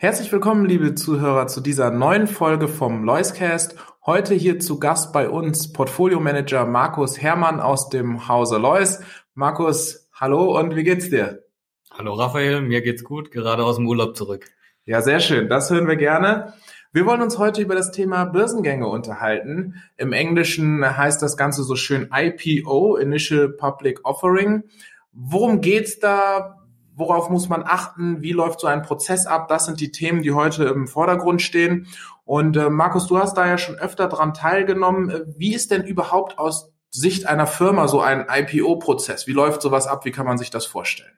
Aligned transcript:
Herzlich 0.00 0.30
willkommen, 0.30 0.64
liebe 0.64 0.94
Zuhörer, 0.94 1.48
zu 1.48 1.60
dieser 1.60 1.90
neuen 1.90 2.28
Folge 2.28 2.68
vom 2.68 3.02
Loiscast. 3.02 3.74
Heute 4.06 4.32
hier 4.32 4.60
zu 4.60 4.78
Gast 4.78 5.12
bei 5.12 5.28
uns 5.28 5.72
Portfolio 5.72 6.20
Manager 6.20 6.66
Markus 6.66 7.20
Hermann 7.20 7.58
aus 7.58 7.88
dem 7.88 8.28
Hause 8.28 8.58
Lois. 8.58 9.00
Markus, 9.34 10.08
hallo 10.12 10.56
und 10.56 10.76
wie 10.76 10.84
geht's 10.84 11.10
dir? 11.10 11.42
Hallo 11.90 12.14
Raphael, 12.14 12.60
mir 12.60 12.80
geht's 12.80 13.02
gut, 13.02 13.32
gerade 13.32 13.64
aus 13.64 13.74
dem 13.74 13.88
Urlaub 13.88 14.16
zurück. 14.16 14.46
Ja, 14.84 15.02
sehr 15.02 15.18
schön, 15.18 15.48
das 15.48 15.68
hören 15.68 15.88
wir 15.88 15.96
gerne. 15.96 16.54
Wir 16.92 17.04
wollen 17.04 17.20
uns 17.20 17.36
heute 17.38 17.60
über 17.60 17.74
das 17.74 17.90
Thema 17.90 18.24
Börsengänge 18.24 18.86
unterhalten. 18.86 19.82
Im 19.96 20.12
Englischen 20.12 20.96
heißt 20.96 21.20
das 21.20 21.36
Ganze 21.36 21.64
so 21.64 21.74
schön 21.74 22.08
IPO, 22.14 22.98
Initial 22.98 23.48
Public 23.48 24.04
Offering. 24.04 24.62
Worum 25.10 25.60
geht's 25.60 25.98
da? 25.98 26.57
Worauf 26.98 27.30
muss 27.30 27.48
man 27.48 27.62
achten? 27.64 28.22
Wie 28.22 28.32
läuft 28.32 28.58
so 28.58 28.66
ein 28.66 28.82
Prozess 28.82 29.26
ab? 29.26 29.46
Das 29.46 29.66
sind 29.66 29.78
die 29.80 29.92
Themen, 29.92 30.22
die 30.22 30.32
heute 30.32 30.64
im 30.64 30.88
Vordergrund 30.88 31.40
stehen. 31.40 31.86
Und 32.24 32.56
äh, 32.56 32.70
Markus, 32.70 33.06
du 33.06 33.18
hast 33.18 33.34
da 33.34 33.46
ja 33.46 33.56
schon 33.56 33.76
öfter 33.76 34.08
dran 34.08 34.34
teilgenommen. 34.34 35.12
Wie 35.36 35.54
ist 35.54 35.70
denn 35.70 35.84
überhaupt 35.84 36.38
aus 36.38 36.72
Sicht 36.90 37.26
einer 37.26 37.46
Firma 37.46 37.86
so 37.86 38.00
ein 38.00 38.26
IPO-Prozess? 38.28 39.28
Wie 39.28 39.32
läuft 39.32 39.62
sowas 39.62 39.86
ab? 39.86 40.04
Wie 40.06 40.10
kann 40.10 40.26
man 40.26 40.38
sich 40.38 40.50
das 40.50 40.66
vorstellen? 40.66 41.12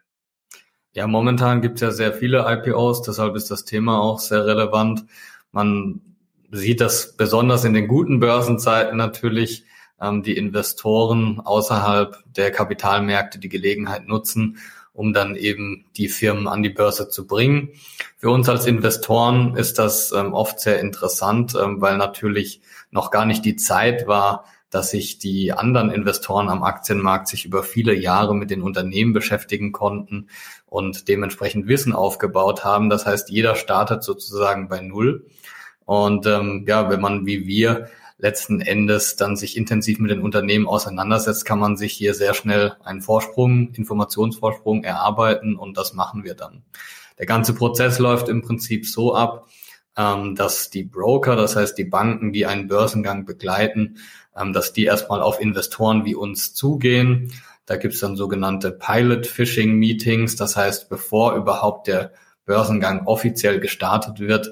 Ja, 0.93 1.07
momentan 1.07 1.63
gibt 1.63 1.77
es 1.77 1.81
ja 1.81 1.93
sehr 1.93 2.13
viele 2.13 2.45
IPOs, 2.47 3.03
deshalb 3.03 3.35
ist 3.37 3.51
das 3.51 3.65
Thema 3.65 4.01
auch 4.01 4.19
sehr 4.19 4.45
relevant. 4.45 5.07
Man 5.51 6.01
sieht 6.51 6.81
das 6.81 7.17
besonders 7.17 7.65
in 7.65 7.73
den 7.73 7.89
guten 7.89 8.21
Börsenzeiten 8.21 8.99
natürlich, 8.99 9.65
ähm, 10.01 10.23
die 10.23 10.37
Investoren 10.37 11.41
außerhalb 11.41 12.17
der 12.27 12.51
Kapitalmärkte 12.51 13.39
die 13.39 13.49
Gelegenheit 13.49 14.09
nutzen, 14.09 14.59
um 15.01 15.15
dann 15.15 15.35
eben 15.35 15.87
die 15.97 16.09
Firmen 16.09 16.47
an 16.47 16.63
die 16.63 16.69
Börse 16.69 17.09
zu 17.09 17.27
bringen. 17.27 17.71
Für 18.19 18.29
uns 18.29 18.51
als 18.51 18.67
Investoren 18.67 19.57
ist 19.57 19.79
das 19.79 20.13
ähm, 20.13 20.35
oft 20.35 20.61
sehr 20.61 20.79
interessant, 20.79 21.55
ähm, 21.59 21.81
weil 21.81 21.97
natürlich 21.97 22.61
noch 22.91 23.11
gar 23.11 23.25
nicht 23.25 23.47
die 23.47 23.57
Zeit 23.57 24.07
war, 24.07 24.45
dass 24.69 24.91
sich 24.91 25.17
die 25.17 25.53
anderen 25.53 25.91
Investoren 25.91 26.51
am 26.51 26.63
Aktienmarkt 26.63 27.29
sich 27.29 27.47
über 27.47 27.63
viele 27.63 27.95
Jahre 27.95 28.37
mit 28.37 28.51
den 28.51 28.61
Unternehmen 28.61 29.15
beschäftigen 29.15 29.73
konnten 29.73 30.29
und 30.67 31.09
dementsprechend 31.09 31.67
Wissen 31.67 31.95
aufgebaut 31.95 32.63
haben. 32.63 32.91
Das 32.91 33.07
heißt, 33.07 33.31
jeder 33.31 33.55
startet 33.55 34.03
sozusagen 34.03 34.69
bei 34.69 34.83
Null. 34.83 35.25
Und 35.87 36.27
ähm, 36.27 36.67
ja, 36.69 36.91
wenn 36.91 37.01
man 37.01 37.25
wie 37.25 37.47
wir 37.47 37.89
letzten 38.21 38.61
Endes 38.61 39.17
dann 39.17 39.37
sich 39.37 39.57
intensiv 39.57 39.99
mit 39.99 40.11
den 40.11 40.23
Unternehmen 40.23 40.67
auseinandersetzt, 40.67 41.45
kann 41.45 41.59
man 41.59 41.77
sich 41.77 41.93
hier 41.93 42.15
sehr 42.15 42.35
schnell 42.35 42.75
einen 42.85 43.01
Vorsprung, 43.01 43.73
Informationsvorsprung 43.75 44.85
erarbeiten 44.85 45.57
und 45.57 45.77
das 45.77 45.95
machen 45.95 46.25
wir 46.25 46.35
dann. 46.35 46.63
Der 47.19 47.27
ganze 47.27 47.55
Prozess 47.55 47.99
läuft 47.99 48.29
im 48.29 48.43
Prinzip 48.43 48.87
so 48.87 49.15
ab, 49.15 49.49
ähm, 49.97 50.35
dass 50.35 50.71
die 50.71 50.85
Broker, 50.85 51.37
das 51.37 51.57
heißt 51.57 51.77
die 51.77 51.85
Banken, 51.85 52.33
die 52.33 52.47
einen 52.47 52.69
Börsengang 52.69 53.25
begleiten, 53.25 53.99
ähm, 54.37 54.53
dass 54.53 54.73
die 54.73 54.85
erstmal 54.85 55.21
auf 55.21 55.41
Investoren 55.41 56.05
wie 56.05 56.15
uns 56.15 56.55
zugehen. 56.55 57.33
Da 57.67 57.77
gibt's 57.77 58.01
dann 58.01 58.17
sogenannte 58.17 58.73
Pilot 58.73 59.27
Phishing 59.27 59.75
Meetings, 59.75 60.37
das 60.37 60.57
heißt, 60.57 60.89
bevor 60.89 61.35
überhaupt 61.35 61.87
der 61.87 62.13
Börsengang 62.45 63.07
offiziell 63.07 63.61
gestartet 63.61 64.19
wird, 64.19 64.51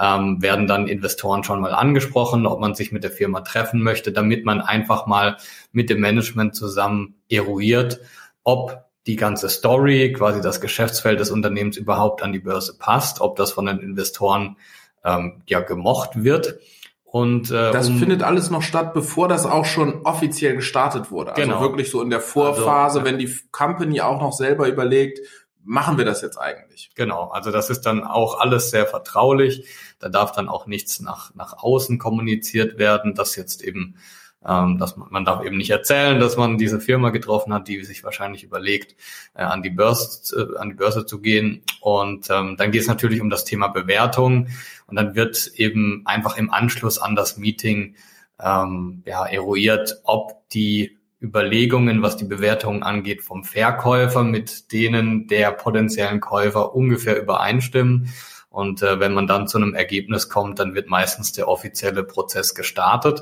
ähm, 0.00 0.40
werden 0.40 0.66
dann 0.66 0.88
Investoren 0.88 1.44
schon 1.44 1.60
mal 1.60 1.74
angesprochen, 1.74 2.46
ob 2.46 2.58
man 2.58 2.74
sich 2.74 2.90
mit 2.90 3.04
der 3.04 3.10
Firma 3.10 3.42
treffen 3.42 3.82
möchte, 3.82 4.12
damit 4.12 4.44
man 4.44 4.60
einfach 4.60 5.06
mal 5.06 5.36
mit 5.72 5.90
dem 5.90 6.00
Management 6.00 6.54
zusammen 6.54 7.16
eruiert, 7.28 8.00
ob 8.42 8.84
die 9.06 9.16
ganze 9.16 9.48
Story, 9.48 10.12
quasi 10.12 10.40
das 10.40 10.60
Geschäftsfeld 10.60 11.20
des 11.20 11.30
Unternehmens 11.30 11.76
überhaupt 11.76 12.22
an 12.22 12.32
die 12.32 12.38
Börse 12.38 12.76
passt, 12.78 13.20
ob 13.20 13.36
das 13.36 13.52
von 13.52 13.66
den 13.66 13.78
Investoren 13.78 14.56
ähm, 15.04 15.42
ja 15.46 15.60
gemocht 15.60 16.22
wird. 16.22 16.58
Und 17.04 17.50
äh, 17.50 17.72
das 17.72 17.88
um, 17.88 17.98
findet 17.98 18.22
alles 18.22 18.50
noch 18.50 18.62
statt, 18.62 18.94
bevor 18.94 19.26
das 19.26 19.44
auch 19.44 19.64
schon 19.64 20.02
offiziell 20.04 20.54
gestartet 20.54 21.10
wurde. 21.10 21.32
Also 21.32 21.42
genau. 21.42 21.60
wirklich 21.60 21.90
so 21.90 22.00
in 22.02 22.10
der 22.10 22.20
Vorphase, 22.20 23.00
also, 23.00 23.04
wenn 23.04 23.18
die 23.18 23.34
Company 23.50 24.00
auch 24.00 24.20
noch 24.20 24.32
selber 24.32 24.68
überlegt, 24.68 25.18
machen 25.64 25.98
wir 25.98 26.04
das 26.04 26.22
jetzt 26.22 26.38
eigentlich? 26.38 26.90
Genau, 26.94 27.28
also 27.28 27.50
das 27.50 27.70
ist 27.70 27.82
dann 27.82 28.04
auch 28.04 28.40
alles 28.40 28.70
sehr 28.70 28.86
vertraulich. 28.86 29.66
Da 29.98 30.08
darf 30.08 30.32
dann 30.32 30.48
auch 30.48 30.66
nichts 30.66 31.00
nach, 31.00 31.34
nach 31.34 31.62
außen 31.62 31.98
kommuniziert 31.98 32.78
werden, 32.78 33.14
dass 33.14 33.36
jetzt 33.36 33.62
eben, 33.62 33.96
ähm, 34.46 34.78
dass 34.78 34.96
man, 34.96 35.08
man 35.10 35.24
darf 35.24 35.44
eben 35.44 35.56
nicht 35.56 35.70
erzählen, 35.70 36.18
dass 36.18 36.36
man 36.36 36.58
diese 36.58 36.80
Firma 36.80 37.10
getroffen 37.10 37.52
hat, 37.52 37.68
die 37.68 37.84
sich 37.84 38.04
wahrscheinlich 38.04 38.42
überlegt, 38.42 38.96
äh, 39.34 39.42
an 39.42 39.62
die 39.62 39.70
Börse, 39.70 40.36
äh, 40.36 40.58
an 40.58 40.70
die 40.70 40.76
Börse 40.76 41.06
zu 41.06 41.20
gehen. 41.20 41.62
Und 41.80 42.30
ähm, 42.30 42.56
dann 42.56 42.70
geht 42.70 42.82
es 42.82 42.88
natürlich 42.88 43.20
um 43.20 43.30
das 43.30 43.44
Thema 43.44 43.68
Bewertung. 43.68 44.48
Und 44.86 44.96
dann 44.96 45.14
wird 45.14 45.48
eben 45.54 46.02
einfach 46.06 46.36
im 46.36 46.50
Anschluss 46.50 46.98
an 46.98 47.14
das 47.16 47.36
Meeting 47.36 47.96
ähm, 48.42 49.02
ja, 49.06 49.26
eruiert, 49.26 50.00
ob 50.04 50.48
die 50.50 50.99
Überlegungen, 51.20 52.02
was 52.02 52.16
die 52.16 52.24
Bewertung 52.24 52.82
angeht, 52.82 53.22
vom 53.22 53.44
Verkäufer 53.44 54.24
mit 54.24 54.72
denen 54.72 55.26
der 55.26 55.52
potenziellen 55.52 56.20
Käufer 56.20 56.74
ungefähr 56.74 57.20
übereinstimmen. 57.20 58.08
Und 58.48 58.82
äh, 58.82 58.98
wenn 58.98 59.12
man 59.12 59.26
dann 59.26 59.46
zu 59.46 59.58
einem 59.58 59.74
Ergebnis 59.74 60.28
kommt, 60.28 60.58
dann 60.58 60.74
wird 60.74 60.88
meistens 60.88 61.32
der 61.32 61.46
offizielle 61.46 62.02
Prozess 62.02 62.54
gestartet. 62.54 63.20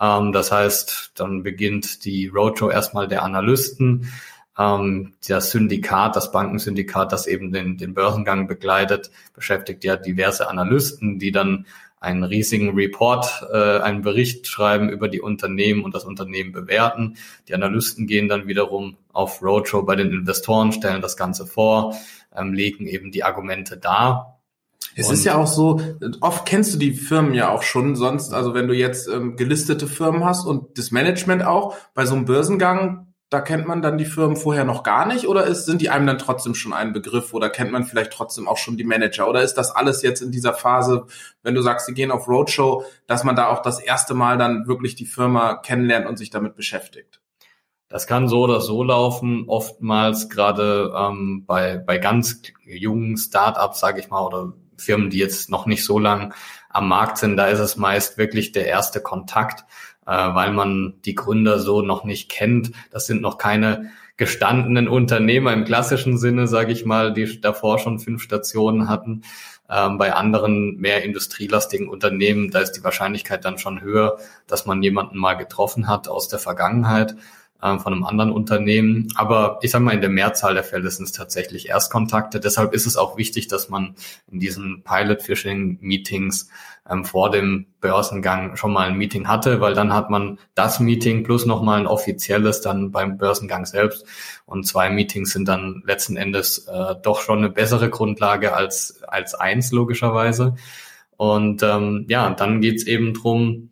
Ähm, 0.00 0.32
das 0.32 0.50
heißt, 0.50 1.12
dann 1.14 1.42
beginnt 1.42 2.04
die 2.04 2.28
Roadshow 2.28 2.70
erstmal 2.70 3.08
der 3.08 3.22
Analysten. 3.22 4.12
Ähm, 4.58 5.14
das 5.28 5.50
Syndikat, 5.50 6.16
das 6.16 6.32
Bankensyndikat, 6.32 7.12
das 7.12 7.26
eben 7.26 7.52
den, 7.52 7.76
den 7.76 7.94
Börsengang 7.94 8.48
begleitet, 8.48 9.10
beschäftigt 9.34 9.84
ja 9.84 9.96
diverse 9.96 10.48
Analysten, 10.48 11.18
die 11.18 11.30
dann 11.30 11.66
einen 12.00 12.24
riesigen 12.24 12.74
Report, 12.74 13.46
äh, 13.52 13.78
einen 13.80 14.02
Bericht 14.02 14.46
schreiben 14.46 14.88
über 14.88 15.08
die 15.08 15.20
Unternehmen 15.20 15.84
und 15.84 15.94
das 15.94 16.04
Unternehmen 16.04 16.52
bewerten. 16.52 17.16
Die 17.48 17.54
Analysten 17.54 18.06
gehen 18.06 18.28
dann 18.28 18.46
wiederum 18.46 18.96
auf 19.12 19.42
Roadshow 19.42 19.82
bei 19.82 19.96
den 19.96 20.10
Investoren, 20.10 20.72
stellen 20.72 21.02
das 21.02 21.16
Ganze 21.16 21.46
vor, 21.46 21.94
ähm, 22.34 22.52
legen 22.52 22.86
eben 22.86 23.10
die 23.10 23.24
Argumente 23.24 23.76
dar. 23.76 24.40
Es 24.94 25.08
und 25.08 25.14
ist 25.14 25.24
ja 25.24 25.36
auch 25.36 25.46
so, 25.46 25.80
oft 26.20 26.46
kennst 26.46 26.74
du 26.74 26.78
die 26.78 26.92
Firmen 26.92 27.34
ja 27.34 27.50
auch 27.50 27.62
schon, 27.62 27.94
sonst, 27.96 28.32
also 28.32 28.54
wenn 28.54 28.68
du 28.68 28.74
jetzt 28.74 29.08
ähm, 29.08 29.36
gelistete 29.36 29.86
Firmen 29.86 30.24
hast 30.24 30.44
und 30.44 30.78
das 30.78 30.90
Management 30.90 31.44
auch, 31.44 31.76
bei 31.94 32.06
so 32.06 32.14
einem 32.14 32.24
Börsengang 32.24 33.07
da 33.30 33.40
kennt 33.42 33.66
man 33.66 33.82
dann 33.82 33.98
die 33.98 34.06
Firmen 34.06 34.36
vorher 34.36 34.64
noch 34.64 34.82
gar 34.82 35.06
nicht 35.06 35.26
oder 35.26 35.44
ist, 35.44 35.66
sind 35.66 35.82
die 35.82 35.90
einem 35.90 36.06
dann 36.06 36.18
trotzdem 36.18 36.54
schon 36.54 36.72
ein 36.72 36.94
Begriff 36.94 37.34
oder 37.34 37.50
kennt 37.50 37.70
man 37.70 37.84
vielleicht 37.84 38.12
trotzdem 38.12 38.48
auch 38.48 38.56
schon 38.56 38.78
die 38.78 38.84
Manager 38.84 39.28
oder 39.28 39.42
ist 39.42 39.54
das 39.54 39.70
alles 39.70 40.02
jetzt 40.02 40.22
in 40.22 40.32
dieser 40.32 40.54
Phase, 40.54 41.06
wenn 41.42 41.54
du 41.54 41.60
sagst, 41.60 41.86
sie 41.86 41.94
gehen 41.94 42.10
auf 42.10 42.26
Roadshow, 42.26 42.84
dass 43.06 43.24
man 43.24 43.36
da 43.36 43.48
auch 43.48 43.60
das 43.60 43.80
erste 43.80 44.14
Mal 44.14 44.38
dann 44.38 44.66
wirklich 44.66 44.94
die 44.94 45.06
Firma 45.06 45.56
kennenlernt 45.56 46.06
und 46.06 46.16
sich 46.16 46.30
damit 46.30 46.56
beschäftigt? 46.56 47.20
Das 47.90 48.06
kann 48.06 48.28
so 48.28 48.42
oder 48.42 48.60
so 48.60 48.82
laufen. 48.82 49.44
Oftmals 49.46 50.28
gerade 50.28 50.92
ähm, 50.94 51.44
bei, 51.46 51.78
bei 51.78 51.98
ganz 51.98 52.42
jungen 52.64 53.16
Startups, 53.16 53.80
sage 53.80 54.00
ich 54.00 54.10
mal, 54.10 54.20
oder 54.20 54.52
Firmen, 54.76 55.10
die 55.10 55.18
jetzt 55.18 55.50
noch 55.50 55.66
nicht 55.66 55.84
so 55.84 55.98
lang 55.98 56.34
am 56.68 56.88
Markt 56.88 57.18
sind, 57.18 57.36
da 57.36 57.46
ist 57.46 57.58
es 57.58 57.76
meist 57.76 58.18
wirklich 58.18 58.52
der 58.52 58.66
erste 58.66 59.00
Kontakt 59.00 59.64
äh, 60.08 60.34
weil 60.34 60.52
man 60.52 60.94
die 61.04 61.14
Gründer 61.14 61.58
so 61.58 61.82
noch 61.82 62.02
nicht 62.02 62.30
kennt. 62.30 62.72
Das 62.90 63.06
sind 63.06 63.20
noch 63.20 63.36
keine 63.36 63.90
gestandenen 64.16 64.88
Unternehmer 64.88 65.52
im 65.52 65.64
klassischen 65.64 66.16
Sinne, 66.16 66.48
sage 66.48 66.72
ich 66.72 66.86
mal, 66.86 67.12
die 67.12 67.40
davor 67.40 67.78
schon 67.78 68.00
fünf 68.00 68.22
Stationen 68.22 68.88
hatten. 68.88 69.22
Ähm, 69.70 69.98
bei 69.98 70.14
anderen 70.14 70.78
mehr 70.78 71.04
industrielastigen 71.04 71.88
Unternehmen, 71.90 72.50
da 72.50 72.60
ist 72.60 72.72
die 72.72 72.82
Wahrscheinlichkeit 72.82 73.44
dann 73.44 73.58
schon 73.58 73.82
höher, 73.82 74.18
dass 74.46 74.64
man 74.64 74.82
jemanden 74.82 75.18
mal 75.18 75.34
getroffen 75.34 75.88
hat 75.88 76.08
aus 76.08 76.28
der 76.28 76.38
Vergangenheit. 76.38 77.14
Äh, 77.62 77.78
von 77.78 77.92
einem 77.92 78.04
anderen 78.04 78.30
Unternehmen. 78.30 79.08
Aber 79.16 79.58
ich 79.62 79.70
sage 79.70 79.84
mal, 79.84 79.94
in 79.94 80.00
der 80.00 80.10
Mehrzahl 80.10 80.54
der 80.54 80.64
Fälle 80.64 80.90
sind 80.90 81.04
es 81.04 81.12
tatsächlich 81.12 81.68
Erstkontakte. 81.68 82.40
Deshalb 82.40 82.72
ist 82.72 82.86
es 82.86 82.96
auch 82.96 83.16
wichtig, 83.16 83.48
dass 83.48 83.68
man 83.68 83.94
in 84.30 84.40
diesen 84.40 84.82
Pilot-Phishing-Meetings 84.84 86.48
ähm, 86.88 87.04
vor 87.04 87.30
dem 87.30 87.66
Börsengang 87.80 88.56
schon 88.56 88.72
mal 88.72 88.88
ein 88.88 88.96
Meeting 88.96 89.28
hatte, 89.28 89.60
weil 89.60 89.74
dann 89.74 89.92
hat 89.92 90.10
man 90.10 90.38
das 90.54 90.80
Meeting 90.80 91.24
plus 91.24 91.46
nochmal 91.46 91.80
ein 91.80 91.86
offizielles 91.86 92.60
dann 92.60 92.90
beim 92.90 93.18
Börsengang 93.18 93.66
selbst. 93.66 94.06
Und 94.46 94.66
zwei 94.66 94.90
Meetings 94.90 95.32
sind 95.32 95.48
dann 95.48 95.82
letzten 95.86 96.16
Endes 96.16 96.66
äh, 96.66 96.94
doch 97.02 97.20
schon 97.20 97.38
eine 97.38 97.50
bessere 97.50 97.90
Grundlage 97.90 98.54
als, 98.54 99.02
als 99.06 99.34
eins 99.34 99.72
logischerweise. 99.72 100.54
Und 101.16 101.62
ähm, 101.64 102.06
ja, 102.08 102.30
dann 102.30 102.60
geht's 102.60 102.84
eben 102.84 103.12
drum 103.12 103.67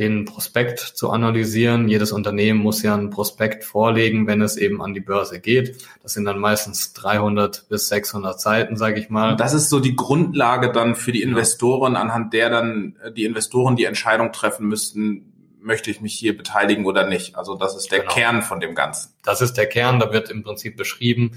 den 0.00 0.24
Prospekt 0.24 0.80
zu 0.80 1.10
analysieren. 1.10 1.86
Jedes 1.86 2.10
Unternehmen 2.10 2.58
muss 2.58 2.82
ja 2.82 2.96
ein 2.96 3.10
Prospekt 3.10 3.64
vorlegen, 3.64 4.26
wenn 4.26 4.40
es 4.40 4.56
eben 4.56 4.80
an 4.80 4.94
die 4.94 5.00
Börse 5.00 5.40
geht. 5.40 5.76
Das 6.02 6.14
sind 6.14 6.24
dann 6.24 6.38
meistens 6.38 6.94
300 6.94 7.68
bis 7.68 7.88
600 7.88 8.40
Seiten, 8.40 8.76
sage 8.78 8.98
ich 8.98 9.10
mal. 9.10 9.32
Und 9.32 9.40
das 9.40 9.52
ist 9.52 9.68
so 9.68 9.78
die 9.78 9.94
Grundlage 9.94 10.72
dann 10.72 10.94
für 10.94 11.12
die 11.12 11.20
Investoren, 11.20 11.96
anhand 11.96 12.32
der 12.32 12.48
dann 12.48 12.96
äh, 13.04 13.12
die 13.12 13.26
Investoren 13.26 13.76
die 13.76 13.84
Entscheidung 13.84 14.32
treffen 14.32 14.66
müssten, 14.68 15.34
möchte 15.60 15.90
ich 15.90 16.00
mich 16.00 16.14
hier 16.14 16.34
beteiligen 16.34 16.86
oder 16.86 17.06
nicht. 17.06 17.36
Also 17.36 17.54
das 17.54 17.76
ist 17.76 17.92
der 17.92 18.00
genau. 18.00 18.12
Kern 18.14 18.42
von 18.42 18.58
dem 18.58 18.74
Ganzen. 18.74 19.12
Das 19.22 19.42
ist 19.42 19.58
der 19.58 19.66
Kern, 19.66 20.00
da 20.00 20.14
wird 20.14 20.30
im 20.30 20.42
Prinzip 20.42 20.78
beschrieben, 20.78 21.32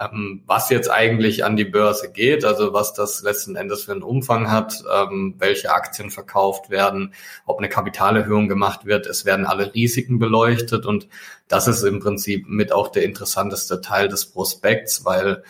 ähm, 0.00 0.42
was 0.46 0.70
jetzt 0.70 0.90
eigentlich 0.90 1.44
an 1.44 1.56
die 1.56 1.64
Börse 1.64 2.10
geht, 2.10 2.44
also 2.44 2.72
was 2.72 2.94
das 2.94 3.22
letzten 3.22 3.56
Endes 3.56 3.84
für 3.84 3.92
einen 3.92 4.02
Umfang 4.02 4.50
hat, 4.50 4.82
ähm, 4.92 5.34
welche 5.38 5.72
Aktien 5.72 6.10
verkauft 6.10 6.70
werden, 6.70 7.12
ob 7.44 7.58
eine 7.58 7.68
Kapitalerhöhung 7.68 8.48
gemacht 8.48 8.86
wird. 8.86 9.06
Es 9.06 9.24
werden 9.24 9.46
alle 9.46 9.74
Risiken 9.74 10.18
beleuchtet 10.18 10.86
und 10.86 11.08
das 11.48 11.68
ist 11.68 11.82
im 11.82 12.00
Prinzip 12.00 12.48
mit 12.48 12.72
auch 12.72 12.88
der 12.88 13.04
interessanteste 13.04 13.80
Teil 13.80 14.08
des 14.08 14.26
Prospekts, 14.26 15.04
weil 15.04 15.42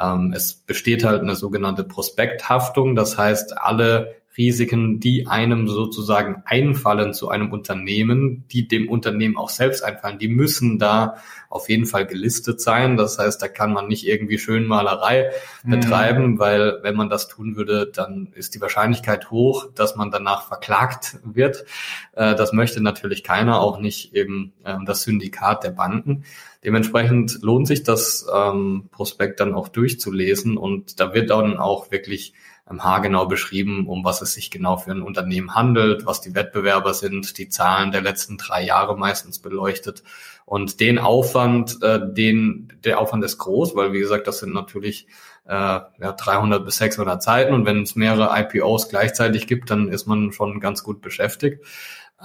ähm, 0.00 0.32
es 0.34 0.54
besteht 0.54 1.04
halt 1.04 1.20
eine 1.20 1.36
sogenannte 1.36 1.84
Prospekthaftung. 1.84 2.94
Das 2.94 3.18
heißt, 3.18 3.58
alle 3.58 4.14
Risiken, 4.38 5.00
die 5.00 5.26
einem 5.26 5.66
sozusagen 5.66 6.42
einfallen 6.46 7.12
zu 7.12 7.28
einem 7.28 7.50
Unternehmen, 7.50 8.44
die 8.52 8.68
dem 8.68 8.88
Unternehmen 8.88 9.36
auch 9.36 9.50
selbst 9.50 9.82
einfallen, 9.82 10.18
die 10.18 10.28
müssen 10.28 10.78
da 10.78 11.16
auf 11.50 11.68
jeden 11.68 11.86
Fall 11.86 12.06
gelistet 12.06 12.60
sein. 12.60 12.96
Das 12.96 13.18
heißt, 13.18 13.42
da 13.42 13.48
kann 13.48 13.72
man 13.72 13.88
nicht 13.88 14.06
irgendwie 14.06 14.38
Schönmalerei 14.38 15.32
mhm. 15.64 15.70
betreiben, 15.70 16.38
weil 16.38 16.78
wenn 16.82 16.94
man 16.94 17.10
das 17.10 17.26
tun 17.26 17.56
würde, 17.56 17.90
dann 17.92 18.28
ist 18.34 18.54
die 18.54 18.60
Wahrscheinlichkeit 18.60 19.30
hoch, 19.30 19.66
dass 19.74 19.96
man 19.96 20.10
danach 20.10 20.46
verklagt 20.46 21.18
wird. 21.24 21.64
Äh, 22.12 22.36
das 22.36 22.52
möchte 22.52 22.80
natürlich 22.80 23.24
keiner, 23.24 23.60
auch 23.60 23.80
nicht 23.80 24.14
eben 24.14 24.52
ähm, 24.64 24.84
das 24.86 25.02
Syndikat 25.02 25.64
der 25.64 25.70
Banken. 25.70 26.24
Dementsprechend 26.64 27.42
lohnt 27.42 27.66
sich 27.66 27.82
das 27.82 28.26
ähm, 28.32 28.88
Prospekt 28.92 29.40
dann 29.40 29.54
auch 29.54 29.68
durchzulesen 29.68 30.56
und 30.56 31.00
da 31.00 31.14
wird 31.14 31.30
dann 31.30 31.56
auch 31.56 31.90
wirklich 31.90 32.34
haargenau 32.70 33.26
beschrieben, 33.26 33.86
um 33.86 34.04
was 34.04 34.20
es 34.22 34.34
sich 34.34 34.50
genau 34.50 34.76
für 34.76 34.90
ein 34.90 35.02
Unternehmen 35.02 35.54
handelt, 35.54 36.06
was 36.06 36.20
die 36.20 36.34
Wettbewerber 36.34 36.94
sind, 36.94 37.38
die 37.38 37.48
Zahlen 37.48 37.92
der 37.92 38.02
letzten 38.02 38.36
drei 38.36 38.62
Jahre 38.64 38.96
meistens 38.96 39.38
beleuchtet. 39.38 40.02
Und 40.44 40.80
den 40.80 40.98
Aufwand, 40.98 41.82
äh, 41.82 42.00
den, 42.02 42.72
der 42.84 43.00
Aufwand 43.00 43.24
ist 43.24 43.38
groß, 43.38 43.74
weil 43.74 43.92
wie 43.92 44.00
gesagt, 44.00 44.26
das 44.26 44.38
sind 44.38 44.54
natürlich 44.54 45.06
äh, 45.46 45.52
ja, 45.52 46.12
300 46.12 46.64
bis 46.64 46.76
600 46.76 47.22
Seiten 47.22 47.54
und 47.54 47.64
wenn 47.64 47.82
es 47.82 47.96
mehrere 47.96 48.30
IPOs 48.38 48.88
gleichzeitig 48.88 49.46
gibt, 49.46 49.70
dann 49.70 49.88
ist 49.88 50.06
man 50.06 50.32
schon 50.32 50.60
ganz 50.60 50.82
gut 50.82 51.00
beschäftigt. 51.00 51.64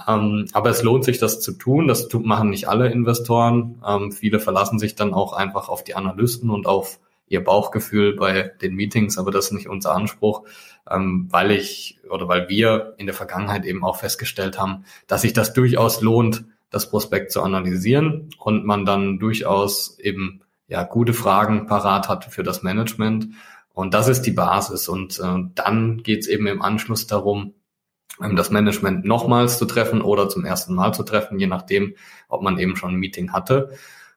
Ähm, 0.08 0.46
aber 0.52 0.70
es 0.70 0.82
lohnt 0.82 1.04
sich, 1.04 1.18
das 1.18 1.40
zu 1.40 1.52
tun. 1.52 1.86
Das 1.86 2.08
machen 2.12 2.50
nicht 2.50 2.68
alle 2.68 2.90
Investoren. 2.90 3.80
Ähm, 3.86 4.12
viele 4.12 4.40
verlassen 4.40 4.78
sich 4.78 4.94
dann 4.94 5.14
auch 5.14 5.32
einfach 5.32 5.68
auf 5.68 5.84
die 5.84 5.94
Analysten 5.94 6.50
und 6.50 6.66
auf 6.66 6.98
ihr 7.26 7.42
Bauchgefühl 7.42 8.16
bei 8.16 8.52
den 8.60 8.74
Meetings, 8.74 9.18
aber 9.18 9.30
das 9.30 9.46
ist 9.46 9.52
nicht 9.52 9.68
unser 9.68 9.94
Anspruch, 9.94 10.44
ähm, 10.90 11.28
weil 11.30 11.50
ich 11.50 11.98
oder 12.10 12.28
weil 12.28 12.48
wir 12.48 12.94
in 12.98 13.06
der 13.06 13.14
Vergangenheit 13.14 13.64
eben 13.64 13.84
auch 13.84 13.96
festgestellt 13.96 14.58
haben, 14.58 14.84
dass 15.06 15.22
sich 15.22 15.32
das 15.32 15.52
durchaus 15.52 16.00
lohnt, 16.00 16.44
das 16.70 16.90
Prospekt 16.90 17.32
zu 17.32 17.42
analysieren 17.42 18.30
und 18.38 18.64
man 18.64 18.84
dann 18.84 19.18
durchaus 19.18 19.98
eben 19.98 20.42
ja 20.66 20.82
gute 20.82 21.14
Fragen 21.14 21.66
parat 21.66 22.08
hat 22.08 22.24
für 22.26 22.42
das 22.42 22.62
Management. 22.62 23.28
Und 23.72 23.94
das 23.94 24.08
ist 24.08 24.22
die 24.22 24.32
Basis. 24.32 24.88
Und 24.88 25.18
äh, 25.18 25.44
dann 25.54 26.02
geht 26.02 26.20
es 26.20 26.28
eben 26.28 26.46
im 26.46 26.62
Anschluss 26.62 27.06
darum, 27.06 27.54
ähm, 28.22 28.36
das 28.36 28.50
Management 28.50 29.04
nochmals 29.04 29.58
zu 29.58 29.66
treffen 29.66 30.02
oder 30.02 30.28
zum 30.28 30.44
ersten 30.44 30.74
Mal 30.74 30.92
zu 30.94 31.02
treffen, 31.02 31.38
je 31.38 31.46
nachdem, 31.46 31.94
ob 32.28 32.42
man 32.42 32.58
eben 32.58 32.76
schon 32.76 32.92
ein 32.92 33.00
Meeting 33.00 33.32
hatte. 33.32 33.70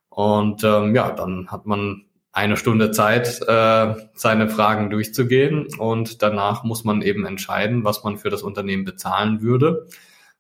Und 0.10 0.64
ähm, 0.64 0.96
ja, 0.96 1.12
dann 1.12 1.52
hat 1.52 1.66
man 1.66 2.06
eine 2.38 2.56
Stunde 2.56 2.92
Zeit, 2.92 3.42
äh, 3.48 3.96
seine 4.14 4.48
Fragen 4.48 4.92
durchzugehen 4.92 5.70
und 5.80 6.22
danach 6.22 6.64
muss 6.64 6.84
man 6.84 7.02
eben 7.02 7.26
entscheiden, 7.26 7.84
was 7.84 8.04
man 8.04 8.20
für 8.20 8.30
das 8.30 8.44
Unternehmen 8.44 8.86
bezahlen 8.86 9.42
würde. 9.42 9.88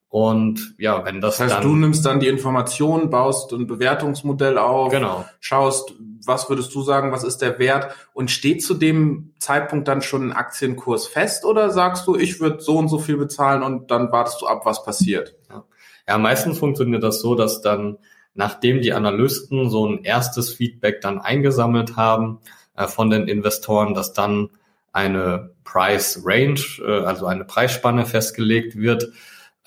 Und 0.07 0.75
ja, 0.77 1.03
wenn 1.05 1.21
das, 1.21 1.38
das 1.38 1.45
heißt, 1.45 1.55
dann, 1.55 1.63
du 1.63 1.75
nimmst 1.75 2.05
dann 2.05 2.19
die 2.19 2.27
Informationen, 2.27 3.09
baust 3.09 3.51
ein 3.51 3.65
Bewertungsmodell 3.65 4.59
auf, 4.59 4.91
genau. 4.91 5.25
schaust, 5.39 5.95
was 6.23 6.47
würdest 6.49 6.73
du 6.75 6.83
sagen, 6.83 7.11
was 7.11 7.23
ist 7.23 7.39
der 7.39 7.57
Wert 7.57 7.95
und 8.13 8.29
steht 8.29 8.63
zu 8.63 8.75
dem 8.75 9.33
Zeitpunkt 9.39 9.88
dann 9.88 10.03
schon 10.03 10.29
ein 10.29 10.33
Aktienkurs 10.33 11.07
fest 11.07 11.45
oder 11.45 11.71
sagst 11.71 12.05
du, 12.05 12.15
ich 12.15 12.39
würde 12.39 12.61
so 12.61 12.77
und 12.77 12.89
so 12.89 12.99
viel 12.99 13.17
bezahlen 13.17 13.63
und 13.63 13.89
dann 13.89 14.11
wartest 14.11 14.39
du 14.39 14.45
ab, 14.45 14.67
was 14.67 14.83
passiert? 14.83 15.35
Ja, 15.49 15.63
ja 16.07 16.17
meistens 16.19 16.59
funktioniert 16.59 17.01
das 17.01 17.21
so, 17.21 17.33
dass 17.33 17.61
dann 17.61 17.97
nachdem 18.37 18.81
die 18.81 18.93
Analysten 18.93 19.69
so 19.69 19.85
ein 19.87 20.03
erstes 20.03 20.53
Feedback 20.53 21.01
dann 21.01 21.19
eingesammelt 21.19 21.97
haben 21.97 22.39
äh, 22.75 22.87
von 22.87 23.09
den 23.09 23.27
Investoren, 23.27 23.93
dass 23.93 24.13
dann 24.13 24.49
eine 24.93 25.51
Price 25.63 26.21
Range, 26.23 26.61
äh, 26.79 27.03
also 27.03 27.25
eine 27.25 27.43
Preisspanne 27.45 28.05
festgelegt 28.05 28.77
wird, 28.77 29.11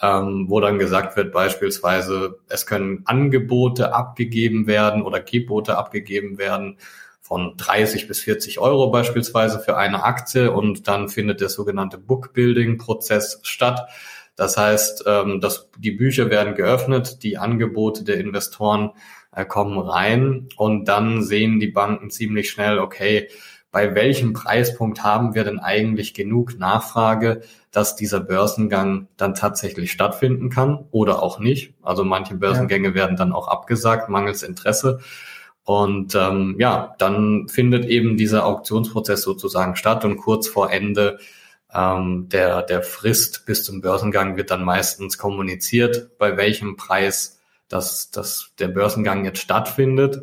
ähm, 0.01 0.47
wo 0.49 0.61
dann 0.61 0.79
gesagt 0.79 1.17
wird 1.17 1.33
beispielsweise, 1.33 2.39
es 2.49 2.65
können 2.65 3.03
Angebote 3.05 3.93
abgegeben 3.93 4.67
werden 4.67 5.03
oder 5.03 5.21
Gebote 5.21 5.77
abgegeben 5.77 6.39
werden 6.39 6.79
von 7.21 7.57
30 7.57 8.09
bis 8.09 8.21
40 8.21 8.59
Euro 8.61 8.91
beispielsweise 8.91 9.61
für 9.61 9.77
eine 9.77 10.05
Aktie 10.05 10.51
und 10.51 10.89
dann 10.89 11.09
findet 11.09 11.41
der 11.41 11.49
sogenannte 11.49 11.99
Bookbuilding-Prozess 11.99 13.41
statt. 13.43 13.89
Das 14.41 14.57
heißt, 14.57 15.05
ähm, 15.07 15.43
dass 15.43 15.69
die 15.77 15.91
Bücher 15.91 16.31
werden 16.31 16.55
geöffnet, 16.55 17.23
die 17.23 17.37
Angebote 17.37 18.05
der 18.05 18.17
Investoren 18.17 18.93
äh, 19.37 19.45
kommen 19.45 19.79
rein 19.79 20.49
und 20.57 20.87
dann 20.89 21.23
sehen 21.23 21.61
die 21.61 21.67
Banken 21.67 22.09
ziemlich 22.09 22.49
schnell, 22.49 22.79
okay, 22.79 23.29
bei 23.71 23.95
welchem 23.95 24.33
Preispunkt 24.33 25.05
haben 25.05 25.35
wir 25.35 25.45
denn 25.45 25.59
eigentlich 25.59 26.15
genug 26.15 26.59
Nachfrage, 26.59 27.43
dass 27.71 27.97
dieser 27.97 28.21
Börsengang 28.21 29.09
dann 29.19 29.35
tatsächlich 29.35 29.93
stattfinden 29.93 30.49
kann 30.49 30.87
oder 30.91 31.23
auch 31.23 31.39
nicht. 31.39 31.75
Also 31.83 32.03
manche 32.03 32.35
Börsengänge 32.35 32.89
ja. 32.89 32.95
werden 32.95 33.19
dann 33.19 33.35
auch 33.35 33.47
abgesagt, 33.47 34.09
mangels 34.09 34.43
Interesse. 34.43 35.01
Und 35.65 36.15
ähm, 36.15 36.57
ja, 36.59 36.95
dann 36.97 37.47
findet 37.51 37.85
eben 37.85 38.17
dieser 38.17 38.47
Auktionsprozess 38.47 39.21
sozusagen 39.21 39.77
statt 39.77 40.07
und 40.07 40.17
kurz 40.17 40.49
vor 40.49 40.73
Ende 40.73 41.19
ähm, 41.75 42.29
der, 42.29 42.63
der 42.63 42.83
Frist 42.83 43.47
bis 43.47 43.65
zum 43.65 43.81
Börsengang 43.81 44.37
wird 44.37 44.51
dann 44.51 44.65
meistens 44.65 45.19
kommuniziert, 45.19 46.19
bei 46.19 46.37
welchem 46.37 46.77
Preis 46.77 47.41
das, 47.69 48.11
das 48.11 48.53
der 48.59 48.69
Börsengang 48.69 49.25
jetzt 49.25 49.41
stattfindet. 49.41 50.21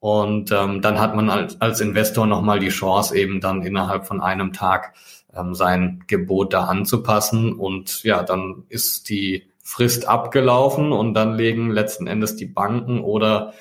Und 0.00 0.52
ähm, 0.52 0.80
dann 0.80 1.00
hat 1.00 1.14
man 1.14 1.28
als, 1.28 1.60
als 1.60 1.80
Investor 1.80 2.26
nochmal 2.26 2.60
die 2.60 2.68
Chance, 2.68 3.16
eben 3.16 3.40
dann 3.40 3.62
innerhalb 3.62 4.06
von 4.06 4.20
einem 4.20 4.52
Tag 4.52 4.94
ähm, 5.34 5.54
sein 5.54 6.04
Gebot 6.06 6.52
da 6.52 6.64
anzupassen. 6.64 7.52
Und 7.52 8.02
ja, 8.04 8.22
dann 8.22 8.64
ist 8.68 9.08
die 9.08 9.50
Frist 9.62 10.08
abgelaufen 10.08 10.92
und 10.92 11.14
dann 11.14 11.34
legen 11.34 11.70
letzten 11.70 12.06
Endes 12.06 12.36
die 12.36 12.46
Banken 12.46 13.00
oder 13.00 13.52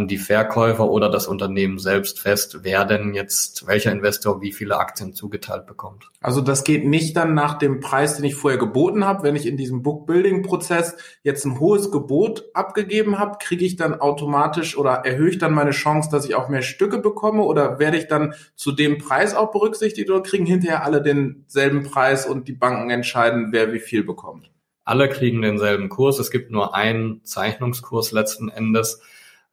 die 0.00 0.18
Verkäufer 0.18 0.88
oder 0.88 1.10
das 1.10 1.26
Unternehmen 1.26 1.78
selbst 1.78 2.20
fest, 2.20 2.60
wer 2.62 2.84
denn 2.84 3.14
jetzt, 3.14 3.66
welcher 3.66 3.92
Investor 3.92 4.40
wie 4.40 4.52
viele 4.52 4.78
Aktien 4.78 5.12
zugeteilt 5.12 5.66
bekommt. 5.66 6.10
Also 6.20 6.40
das 6.40 6.64
geht 6.64 6.86
nicht 6.86 7.16
dann 7.16 7.34
nach 7.34 7.58
dem 7.58 7.80
Preis, 7.80 8.16
den 8.16 8.24
ich 8.24 8.34
vorher 8.34 8.58
geboten 8.58 9.04
habe. 9.04 9.22
Wenn 9.22 9.36
ich 9.36 9.46
in 9.46 9.56
diesem 9.56 9.82
Bookbuilding-Prozess 9.82 10.96
jetzt 11.22 11.44
ein 11.44 11.60
hohes 11.60 11.90
Gebot 11.90 12.44
abgegeben 12.54 13.18
habe, 13.18 13.38
kriege 13.40 13.64
ich 13.64 13.76
dann 13.76 14.00
automatisch 14.00 14.76
oder 14.76 15.04
erhöhe 15.04 15.30
ich 15.30 15.38
dann 15.38 15.52
meine 15.52 15.72
Chance, 15.72 16.08
dass 16.10 16.24
ich 16.24 16.34
auch 16.34 16.48
mehr 16.48 16.62
Stücke 16.62 16.98
bekomme 16.98 17.42
oder 17.42 17.78
werde 17.78 17.96
ich 17.96 18.08
dann 18.08 18.34
zu 18.54 18.72
dem 18.72 18.98
Preis 18.98 19.34
auch 19.34 19.52
berücksichtigt 19.52 20.10
oder 20.10 20.22
kriegen 20.22 20.46
hinterher 20.46 20.84
alle 20.84 21.02
denselben 21.02 21.82
Preis 21.82 22.26
und 22.26 22.48
die 22.48 22.52
Banken 22.52 22.90
entscheiden, 22.90 23.48
wer 23.50 23.72
wie 23.72 23.80
viel 23.80 24.04
bekommt? 24.04 24.50
Alle 24.84 25.08
kriegen 25.08 25.42
denselben 25.42 25.88
Kurs. 25.88 26.18
Es 26.18 26.30
gibt 26.30 26.50
nur 26.50 26.74
einen 26.74 27.24
Zeichnungskurs 27.24 28.12
letzten 28.12 28.48
Endes. 28.48 29.00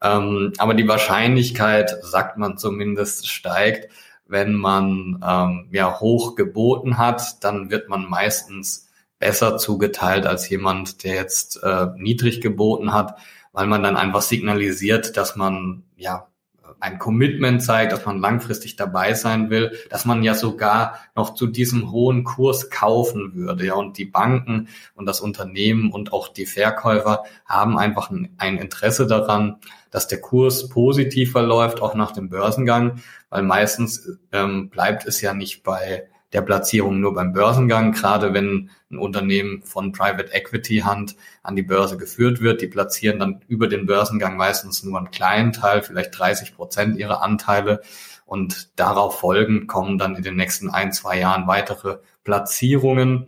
Ähm, 0.01 0.53
aber 0.58 0.74
die 0.74 0.88
Wahrscheinlichkeit, 0.88 1.98
sagt 2.01 2.38
man 2.38 2.58
zumindest, 2.58 3.27
steigt, 3.27 3.91
wenn 4.27 4.53
man 4.53 5.24
ähm, 5.27 5.68
ja 5.72 6.00
hoch 6.00 6.36
geboten 6.36 6.98
hat, 6.98 7.44
dann 7.44 7.70
wird 7.70 7.89
man 7.89 8.08
meistens 8.10 8.88
besser 9.18 9.58
zugeteilt 9.58 10.25
als 10.25 10.48
jemand, 10.50 11.03
der 11.03 11.15
jetzt 11.15 11.62
äh, 11.63 11.88
niedrig 11.98 12.39
geboten 12.39 12.94
hat, 12.94 13.18
weil 13.51 13.68
man 13.68 13.84
dann 13.84 13.98
einfach 13.98 14.22
signalisiert, 14.22 15.18
dass 15.18 15.36
man 15.36 15.84
ja 15.98 16.28
ein 16.79 17.00
Commitment 17.00 17.62
zeigt, 17.62 17.91
dass 17.91 18.05
man 18.05 18.19
langfristig 18.19 18.75
dabei 18.75 19.13
sein 19.13 19.50
will, 19.50 19.77
dass 19.89 20.05
man 20.05 20.24
ja 20.24 20.33
sogar 20.33 21.00
noch 21.15 21.33
zu 21.33 21.48
diesem 21.48 21.91
hohen 21.91 22.24
Kurs 22.24 22.69
kaufen 22.69 23.33
würde. 23.36 23.65
Ja, 23.65 23.75
und 23.75 23.98
die 23.98 24.05
Banken 24.05 24.67
und 24.95 25.05
das 25.05 25.21
Unternehmen 25.21 25.91
und 25.91 26.13
auch 26.13 26.27
die 26.29 26.45
Verkäufer 26.45 27.24
haben 27.45 27.77
einfach 27.77 28.09
ein, 28.09 28.57
Interesse 28.57 29.07
daran, 29.07 29.57
dass 29.91 30.07
der 30.07 30.21
Kurs 30.21 30.69
positiv 30.69 31.31
verläuft, 31.31 31.81
auch 31.81 31.95
nach 31.95 32.12
dem 32.12 32.29
Börsengang, 32.29 33.01
weil 33.29 33.43
meistens 33.43 34.19
ähm, 34.31 34.69
bleibt 34.69 35.05
es 35.05 35.21
ja 35.21 35.33
nicht 35.33 35.63
bei 35.63 36.07
der 36.33 36.41
Platzierung 36.41 37.00
nur 37.00 37.13
beim 37.13 37.33
Börsengang, 37.33 37.91
gerade 37.91 38.33
wenn 38.33 38.69
ein 38.91 38.98
Unternehmen 38.98 39.63
von 39.63 39.91
Private 39.91 40.31
Equity 40.31 40.79
Hand 40.79 41.15
an 41.41 41.55
die 41.55 41.63
Börse 41.63 41.98
geführt 41.98 42.41
wird. 42.41 42.62
Die 42.62 42.67
platzieren 42.67 43.19
dann 43.19 43.41
über 43.48 43.67
den 43.67 43.86
Börsengang 43.86 44.38
meistens 44.38 44.83
nur 44.83 44.98
einen 44.98 45.12
kleinen 45.12 45.53
Teil, 45.53 45.81
vielleicht 45.81 46.17
30 46.17 46.55
Prozent 46.55 46.98
ihrer 46.98 47.21
Anteile. 47.21 47.81
Und 48.25 48.79
darauf 48.79 49.19
folgend 49.19 49.67
kommen 49.67 49.98
dann 49.98 50.15
in 50.15 50.21
den 50.21 50.36
nächsten 50.36 50.69
ein, 50.69 50.91
zwei 50.91 51.17
Jahren 51.19 51.48
weitere 51.48 51.98
Platzierungen. 52.24 53.25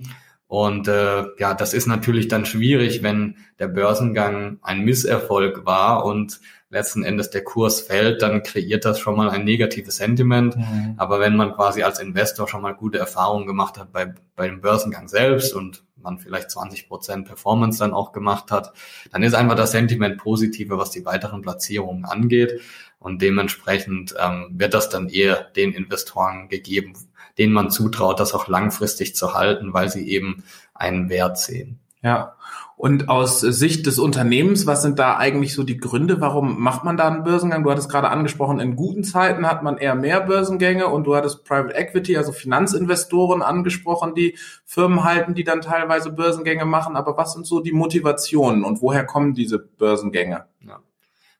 Und 0.47 0.87
äh, 0.87 1.23
ja, 1.39 1.53
das 1.55 1.73
ist 1.73 1.87
natürlich 1.87 2.27
dann 2.27 2.45
schwierig, 2.45 3.01
wenn 3.01 3.37
der 3.57 3.67
Börsengang 3.67 4.59
ein 4.61 4.81
Misserfolg 4.81 5.65
war 5.65 6.05
und 6.05 6.39
letzten 6.71 7.03
Endes 7.03 7.29
der 7.29 7.43
Kurs 7.43 7.81
fällt, 7.81 8.21
dann 8.21 8.43
kreiert 8.43 8.85
das 8.85 8.99
schon 8.99 9.15
mal 9.15 9.29
ein 9.29 9.43
negatives 9.43 9.97
Sentiment. 9.97 10.55
Mhm. 10.55 10.95
Aber 10.97 11.19
wenn 11.19 11.35
man 11.35 11.53
quasi 11.53 11.83
als 11.83 11.99
Investor 11.99 12.47
schon 12.47 12.61
mal 12.61 12.73
gute 12.73 12.97
Erfahrungen 12.97 13.45
gemacht 13.45 13.77
hat 13.77 13.91
bei, 13.91 14.13
bei 14.35 14.47
dem 14.47 14.61
Börsengang 14.61 15.07
selbst 15.07 15.53
und 15.53 15.83
man 15.97 16.17
vielleicht 16.17 16.49
20 16.49 16.87
Prozent 16.87 17.27
Performance 17.27 17.77
dann 17.77 17.93
auch 17.93 18.13
gemacht 18.13 18.51
hat, 18.51 18.73
dann 19.11 19.21
ist 19.21 19.35
einfach 19.35 19.55
das 19.55 19.71
Sentiment 19.71 20.17
positiver, 20.17 20.77
was 20.77 20.91
die 20.91 21.05
weiteren 21.05 21.41
Platzierungen 21.41 22.05
angeht. 22.05 22.61
Und 22.99 23.21
dementsprechend 23.21 24.15
ähm, 24.19 24.47
wird 24.51 24.73
das 24.73 24.89
dann 24.89 25.09
eher 25.09 25.43
den 25.43 25.73
Investoren 25.73 26.47
gegeben, 26.49 26.93
denen 27.37 27.53
man 27.53 27.69
zutraut, 27.69 28.19
das 28.19 28.33
auch 28.33 28.47
langfristig 28.47 29.15
zu 29.15 29.33
halten, 29.33 29.73
weil 29.73 29.89
sie 29.89 30.07
eben 30.07 30.43
einen 30.73 31.09
Wert 31.09 31.37
sehen. 31.37 31.79
Ja. 32.03 32.35
Und 32.77 33.09
aus 33.09 33.41
Sicht 33.41 33.85
des 33.85 33.99
Unternehmens, 33.99 34.65
was 34.65 34.81
sind 34.81 34.97
da 34.97 35.15
eigentlich 35.15 35.53
so 35.53 35.63
die 35.63 35.77
Gründe? 35.77 36.19
Warum 36.19 36.59
macht 36.59 36.83
man 36.83 36.97
da 36.97 37.07
einen 37.07 37.23
Börsengang? 37.23 37.63
Du 37.63 37.69
hattest 37.69 37.89
gerade 37.89 38.09
angesprochen, 38.09 38.59
in 38.59 38.75
guten 38.75 39.03
Zeiten 39.03 39.45
hat 39.45 39.61
man 39.61 39.77
eher 39.77 39.93
mehr 39.93 40.21
Börsengänge 40.21 40.87
und 40.87 41.05
du 41.05 41.15
hattest 41.15 41.45
Private 41.45 41.75
Equity, 41.75 42.17
also 42.17 42.31
Finanzinvestoren 42.31 43.43
angesprochen, 43.43 44.15
die 44.15 44.35
Firmen 44.65 45.03
halten, 45.03 45.35
die 45.35 45.43
dann 45.43 45.61
teilweise 45.61 46.11
Börsengänge 46.11 46.65
machen. 46.65 46.95
Aber 46.95 47.17
was 47.17 47.33
sind 47.33 47.45
so 47.45 47.59
die 47.59 47.71
Motivationen 47.71 48.63
und 48.63 48.81
woher 48.81 49.05
kommen 49.05 49.35
diese 49.35 49.59
Börsengänge? 49.59 50.45
Ja. 50.61 50.79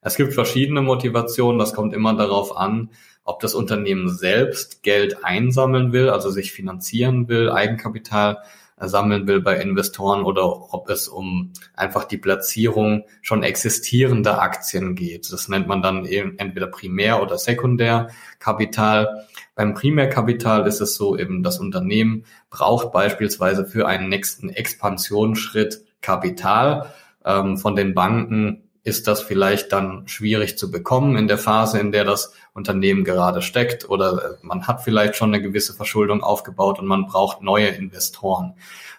Es 0.01 0.15
gibt 0.15 0.33
verschiedene 0.33 0.81
Motivationen. 0.83 1.57
Das 1.57 1.73
kommt 1.73 1.95
immer 1.95 2.15
darauf 2.15 2.55
an, 2.55 2.91
ob 3.23 3.39
das 3.39 3.55
Unternehmen 3.55 4.09
selbst 4.09 4.83
Geld 4.83 5.23
einsammeln 5.23 5.91
will, 5.91 6.09
also 6.09 6.29
sich 6.29 6.51
finanzieren 6.51 7.29
will, 7.29 7.49
Eigenkapital 7.49 8.39
sammeln 8.87 9.27
will 9.27 9.41
bei 9.41 9.57
Investoren 9.57 10.23
oder 10.23 10.73
ob 10.73 10.89
es 10.89 11.07
um 11.07 11.51
einfach 11.75 12.05
die 12.05 12.17
Platzierung 12.17 13.03
schon 13.21 13.43
existierender 13.43 14.41
Aktien 14.41 14.95
geht. 14.95 15.31
Das 15.31 15.47
nennt 15.47 15.67
man 15.67 15.81
dann 15.81 16.05
eben 16.05 16.37
entweder 16.37 16.67
Primär- 16.67 17.21
oder 17.21 17.37
Sekundärkapital. 17.37 19.27
Beim 19.55 19.73
Primärkapital 19.73 20.67
ist 20.67 20.81
es 20.81 20.95
so 20.95 21.17
eben, 21.17 21.43
das 21.43 21.59
Unternehmen 21.59 22.25
braucht 22.49 22.91
beispielsweise 22.91 23.65
für 23.65 23.87
einen 23.87 24.09
nächsten 24.09 24.49
Expansionsschritt 24.49 25.83
Kapital. 26.01 26.93
Ähm, 27.23 27.57
von 27.57 27.75
den 27.75 27.93
Banken 27.93 28.63
ist 28.83 29.07
das 29.07 29.21
vielleicht 29.21 29.71
dann 29.71 30.07
schwierig 30.07 30.57
zu 30.57 30.71
bekommen 30.71 31.15
in 31.15 31.27
der 31.27 31.37
Phase, 31.37 31.79
in 31.79 31.91
der 31.91 32.03
das 32.03 32.33
Unternehmen 32.53 33.03
gerade 33.03 33.41
steckt 33.41 33.87
oder 33.87 34.37
man 34.41 34.67
hat 34.67 34.83
vielleicht 34.83 35.15
schon 35.15 35.33
eine 35.33 35.41
gewisse 35.41 35.73
Verschuldung 35.73 36.21
aufgebaut 36.23 36.79
und 36.79 36.87
man 36.87 37.05
braucht 37.05 37.41
neue 37.41 37.67
Investoren. 37.67 38.55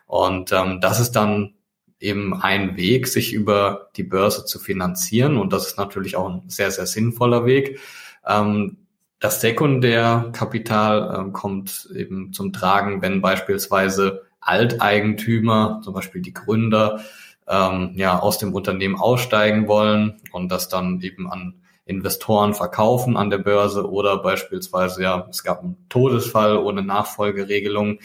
Und 0.06 0.52
ähm, 0.52 0.80
das 0.80 1.00
ist 1.00 1.12
dann 1.12 1.54
eben 1.98 2.34
ein 2.34 2.76
Weg, 2.76 3.08
sich 3.08 3.32
über 3.32 3.88
die 3.96 4.02
Börse 4.04 4.44
zu 4.44 4.58
finanzieren 4.58 5.36
und 5.36 5.52
das 5.52 5.66
ist 5.66 5.78
natürlich 5.78 6.16
auch 6.16 6.28
ein 6.28 6.42
sehr, 6.48 6.70
sehr 6.70 6.86
sinnvoller 6.86 7.44
Weg. 7.44 7.80
Ähm, 8.26 8.78
das 9.18 9.40
Sekundärkapital 9.40 11.16
ähm, 11.16 11.32
kommt 11.32 11.88
eben 11.94 12.32
zum 12.32 12.52
Tragen, 12.52 13.02
wenn 13.02 13.20
beispielsweise 13.20 14.22
Alteigentümer, 14.40 15.80
zum 15.84 15.94
Beispiel 15.94 16.20
die 16.20 16.34
Gründer, 16.34 17.00
ähm, 17.48 17.92
ja, 17.96 18.18
aus 18.18 18.38
dem 18.38 18.54
Unternehmen 18.54 18.96
aussteigen 18.96 19.68
wollen 19.68 20.20
und 20.32 20.50
das 20.50 20.68
dann 20.68 21.00
eben 21.00 21.30
an 21.30 21.62
Investoren 21.84 22.54
verkaufen 22.54 23.16
an 23.16 23.30
der 23.30 23.38
Börse 23.38 23.90
oder 23.90 24.18
beispielsweise, 24.18 25.02
ja, 25.02 25.26
es 25.30 25.42
gab 25.42 25.62
einen 25.62 25.86
Todesfall 25.88 26.56
ohne 26.56 26.82
Nachfolgeregelung 26.82 27.98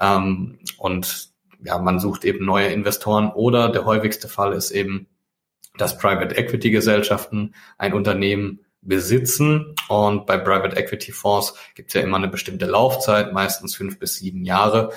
ähm, 0.00 0.58
und 0.78 1.28
ja, 1.62 1.78
man 1.78 1.98
sucht 1.98 2.24
eben 2.24 2.44
neue 2.44 2.68
Investoren 2.68 3.30
oder 3.30 3.68
der 3.68 3.84
häufigste 3.84 4.28
Fall 4.28 4.52
ist 4.52 4.70
eben, 4.70 5.08
dass 5.76 5.98
Private 5.98 6.36
Equity 6.36 6.70
Gesellschaften 6.70 7.54
ein 7.76 7.92
Unternehmen 7.92 8.60
besitzen 8.80 9.74
und 9.88 10.24
bei 10.24 10.38
Private 10.38 10.76
Equity 10.76 11.12
Fonds 11.12 11.54
gibt 11.74 11.88
es 11.88 11.94
ja 11.94 12.00
immer 12.00 12.16
eine 12.16 12.28
bestimmte 12.28 12.66
Laufzeit, 12.66 13.32
meistens 13.32 13.76
fünf 13.76 13.98
bis 13.98 14.16
sieben 14.16 14.44
Jahre 14.44 14.90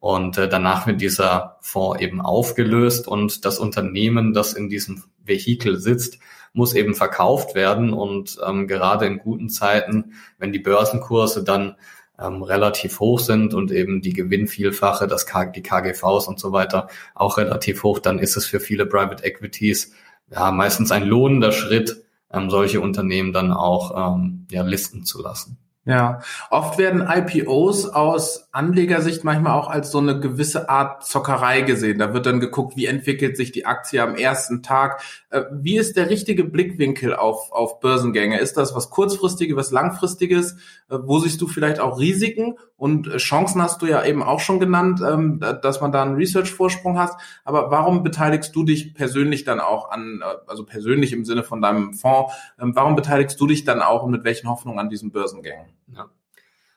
und 0.00 0.38
äh, 0.38 0.48
danach 0.48 0.86
wird 0.86 1.00
dieser 1.00 1.58
Fonds 1.60 2.00
eben 2.00 2.20
aufgelöst 2.20 3.08
und 3.08 3.44
das 3.44 3.58
Unternehmen, 3.58 4.32
das 4.32 4.52
in 4.52 4.68
diesem 4.68 5.02
Vehikel 5.24 5.78
sitzt, 5.78 6.18
muss 6.52 6.74
eben 6.74 6.94
verkauft 6.94 7.54
werden. 7.54 7.92
Und 7.92 8.38
ähm, 8.46 8.68
gerade 8.68 9.06
in 9.06 9.18
guten 9.18 9.48
Zeiten, 9.48 10.12
wenn 10.38 10.52
die 10.52 10.58
Börsenkurse 10.60 11.42
dann 11.42 11.76
ähm, 12.18 12.42
relativ 12.42 13.00
hoch 13.00 13.20
sind 13.20 13.54
und 13.54 13.70
eben 13.70 14.00
die 14.00 14.12
Gewinnvielfache, 14.12 15.06
das 15.06 15.26
K 15.26 15.46
die 15.46 15.62
KGVs 15.62 16.28
und 16.28 16.38
so 16.38 16.52
weiter 16.52 16.88
auch 17.14 17.36
relativ 17.36 17.82
hoch, 17.82 17.98
dann 17.98 18.18
ist 18.18 18.36
es 18.36 18.46
für 18.46 18.60
viele 18.60 18.86
Private 18.86 19.24
Equities 19.24 19.92
ja 20.30 20.50
meistens 20.52 20.92
ein 20.92 21.04
lohnender 21.04 21.52
Schritt, 21.52 22.04
ähm, 22.32 22.50
solche 22.50 22.80
Unternehmen 22.80 23.32
dann 23.32 23.52
auch 23.52 24.14
ähm, 24.16 24.46
ja, 24.50 24.62
listen 24.62 25.04
zu 25.04 25.22
lassen. 25.22 25.58
Ja, 25.88 26.20
oft 26.50 26.76
werden 26.76 27.00
IPOs 27.00 27.88
aus 27.88 28.50
Anlegersicht 28.52 29.24
manchmal 29.24 29.58
auch 29.58 29.70
als 29.70 29.90
so 29.90 29.96
eine 29.96 30.20
gewisse 30.20 30.68
Art 30.68 31.02
Zockerei 31.06 31.62
gesehen. 31.62 31.98
Da 31.98 32.12
wird 32.12 32.26
dann 32.26 32.40
geguckt, 32.40 32.76
wie 32.76 32.84
entwickelt 32.84 33.38
sich 33.38 33.52
die 33.52 33.64
Aktie 33.64 34.02
am 34.02 34.14
ersten 34.14 34.62
Tag. 34.62 35.00
Äh, 35.30 35.44
wie 35.50 35.78
ist 35.78 35.96
der 35.96 36.10
richtige 36.10 36.44
Blickwinkel 36.44 37.16
auf, 37.16 37.50
auf 37.52 37.80
Börsengänge? 37.80 38.38
Ist 38.38 38.58
das 38.58 38.74
was 38.74 38.90
kurzfristiges, 38.90 39.56
was 39.56 39.70
langfristiges? 39.70 40.58
Äh, 40.90 40.98
wo 41.04 41.20
siehst 41.20 41.40
du 41.40 41.48
vielleicht 41.48 41.80
auch 41.80 41.98
Risiken? 41.98 42.58
Und 42.76 43.08
äh, 43.08 43.16
Chancen 43.16 43.62
hast 43.62 43.80
du 43.80 43.86
ja 43.86 44.04
eben 44.04 44.22
auch 44.22 44.40
schon 44.40 44.60
genannt, 44.60 45.00
ähm, 45.00 45.40
dass 45.40 45.80
man 45.80 45.90
da 45.90 46.02
einen 46.02 46.16
Research-Vorsprung 46.16 46.98
hast. 46.98 47.18
Aber 47.46 47.70
warum 47.70 48.02
beteiligst 48.02 48.54
du 48.54 48.62
dich 48.62 48.92
persönlich 48.92 49.44
dann 49.44 49.58
auch 49.58 49.90
an, 49.90 50.22
also 50.46 50.66
persönlich 50.66 51.14
im 51.14 51.24
Sinne 51.24 51.44
von 51.44 51.62
deinem 51.62 51.94
Fonds, 51.94 52.34
ähm, 52.60 52.76
warum 52.76 52.94
beteiligst 52.94 53.40
du 53.40 53.46
dich 53.46 53.64
dann 53.64 53.80
auch 53.80 54.02
und 54.02 54.10
mit 54.10 54.24
welchen 54.24 54.50
Hoffnungen 54.50 54.78
an 54.78 54.90
diesen 54.90 55.12
Börsengängen? 55.12 55.77
Ja. 55.94 56.10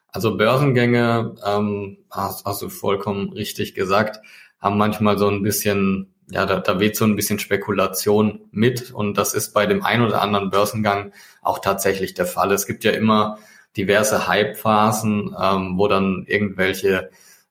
Also 0.08 0.36
Börsengänge, 0.36 1.36
ähm, 1.46 1.98
hast, 2.10 2.46
hast 2.46 2.62
du 2.62 2.70
vollkommen 2.70 3.32
richtig 3.34 3.76
gesagt, 3.76 4.20
haben 4.60 4.78
manchmal 4.78 5.18
so 5.18 5.28
ein 5.28 5.42
bisschen, 5.42 6.14
ja, 6.30 6.46
da, 6.46 6.60
da 6.60 6.80
weht 6.80 6.98
so 6.98 7.06
ein 7.06 7.16
bisschen 7.16 7.40
Spekulation 7.40 8.42
mit 8.52 8.92
und 8.92 9.18
das 9.18 9.34
ist 9.34 9.54
bei 9.54 9.66
dem 9.66 9.84
ein 9.84 10.02
oder 10.02 10.22
anderen 10.22 10.50
Börsengang 10.50 11.14
auch 11.42 11.60
tatsächlich 11.60 12.14
der 12.14 12.26
Fall. 12.26 12.52
Es 12.52 12.68
gibt 12.68 12.84
ja 12.84 12.92
immer 12.92 13.38
diverse 13.78 14.28
Hype-Phasen, 14.28 15.36
ähm, 15.40 15.78
wo 15.78 15.88
dann 15.88 16.26
irgendwelche 16.28 17.10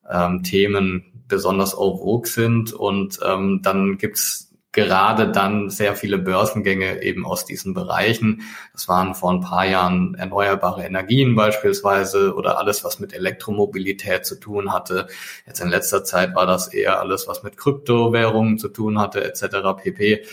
ähm, 0.08 0.42
Themen 0.42 1.24
besonders 1.28 1.72
vogue 1.72 2.26
sind 2.26 2.72
und 2.72 3.20
ähm, 3.24 3.60
dann 3.62 3.96
gibt's 3.96 4.49
gerade 4.72 5.30
dann 5.30 5.68
sehr 5.68 5.96
viele 5.96 6.18
Börsengänge 6.18 7.02
eben 7.02 7.26
aus 7.26 7.44
diesen 7.44 7.74
Bereichen. 7.74 8.42
Das 8.72 8.88
waren 8.88 9.14
vor 9.14 9.32
ein 9.32 9.40
paar 9.40 9.66
Jahren 9.66 10.14
erneuerbare 10.14 10.84
Energien 10.84 11.34
beispielsweise 11.34 12.34
oder 12.34 12.58
alles, 12.58 12.84
was 12.84 13.00
mit 13.00 13.12
Elektromobilität 13.12 14.24
zu 14.24 14.36
tun 14.36 14.72
hatte. 14.72 15.08
Jetzt 15.46 15.60
in 15.60 15.68
letzter 15.68 16.04
Zeit 16.04 16.34
war 16.34 16.46
das 16.46 16.68
eher 16.68 17.00
alles, 17.00 17.26
was 17.26 17.42
mit 17.42 17.56
Kryptowährungen 17.56 18.58
zu 18.58 18.68
tun 18.68 18.98
hatte, 18.98 19.24
etc. 19.24 19.82
pp. 19.82 20.24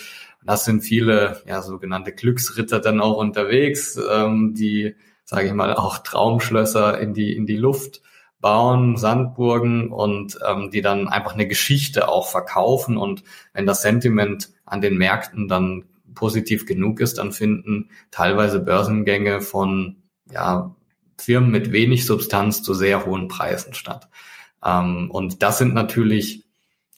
Das 0.46 0.66
sind 0.66 0.82
viele 0.82 1.42
ja, 1.46 1.62
sogenannte 1.62 2.14
Glücksritter 2.14 2.80
dann 2.80 3.02
auch 3.02 3.18
unterwegs, 3.18 4.00
ähm, 4.10 4.54
die, 4.54 4.96
sage 5.26 5.48
ich 5.48 5.54
mal, 5.54 5.74
auch 5.74 5.98
Traumschlösser 5.98 7.00
in 7.00 7.14
die, 7.14 7.36
in 7.36 7.48
die 7.48 7.58
Luft 7.58 8.02
bauen, 8.40 8.98
Sandburgen 8.98 9.92
und 9.92 10.38
ähm, 10.48 10.70
die 10.72 10.82
dann 10.82 11.08
einfach 11.08 11.34
eine 11.34 11.48
Geschichte 11.48 12.08
auch 12.08 12.28
verkaufen. 12.28 12.98
Und 12.98 13.24
wenn 13.54 13.66
das 13.66 13.82
Sentiment 13.82 14.50
an 14.66 14.82
den 14.82 14.98
Märkten 14.98 15.48
dann 15.48 15.86
positiv 16.14 16.66
genug 16.66 17.00
ist, 17.00 17.18
dann 17.18 17.32
finden 17.32 17.90
teilweise 18.12 18.60
Börsengänge 18.60 19.42
von 19.42 19.98
ja, 20.32 20.76
Firmen 21.18 21.52
mit 21.52 21.72
wenig 21.72 22.06
Substanz 22.06 22.62
zu 22.62 22.74
sehr 22.74 23.06
hohen 23.06 23.28
Preisen 23.28 23.74
statt. 23.74 24.10
Ähm, 24.64 25.10
und 25.12 25.42
das 25.44 25.58
sind 25.58 25.74
natürlich 25.74 26.47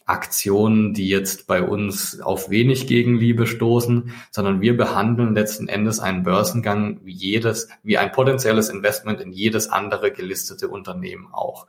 Aktionen, 0.10 0.94
die 0.94 1.08
jetzt 1.08 1.48
bei 1.48 1.62
uns 1.62 2.20
auf 2.20 2.50
wenig 2.50 2.88
Gegenliebe 2.88 3.48
stoßen, 3.48 4.14
sondern 4.32 4.62
wir 4.62 4.76
behandeln 4.76 5.36
letzten 5.36 5.68
Endes 5.68 6.00
einen 6.00 6.24
Börsengang 6.24 7.00
wie 7.04 7.14
jedes, 7.14 7.70
wie 7.84 7.98
ein 7.98 8.12
potenzielles 8.12 8.70
Investment 8.70 9.22
in 9.22 9.32
jedes 9.32 9.70
andere 9.70 10.12
gelistete 10.12 10.68
Unternehmen 10.68 11.28
auch. 11.32 11.68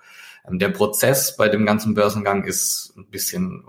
Ähm, 0.48 0.58
der 0.58 0.70
Prozess 0.70 1.36
bei 1.36 1.48
dem 1.48 1.66
ganzen 1.66 1.94
Börsengang 1.94 2.44
ist 2.44 2.94
ein 2.96 3.06
bisschen, 3.06 3.64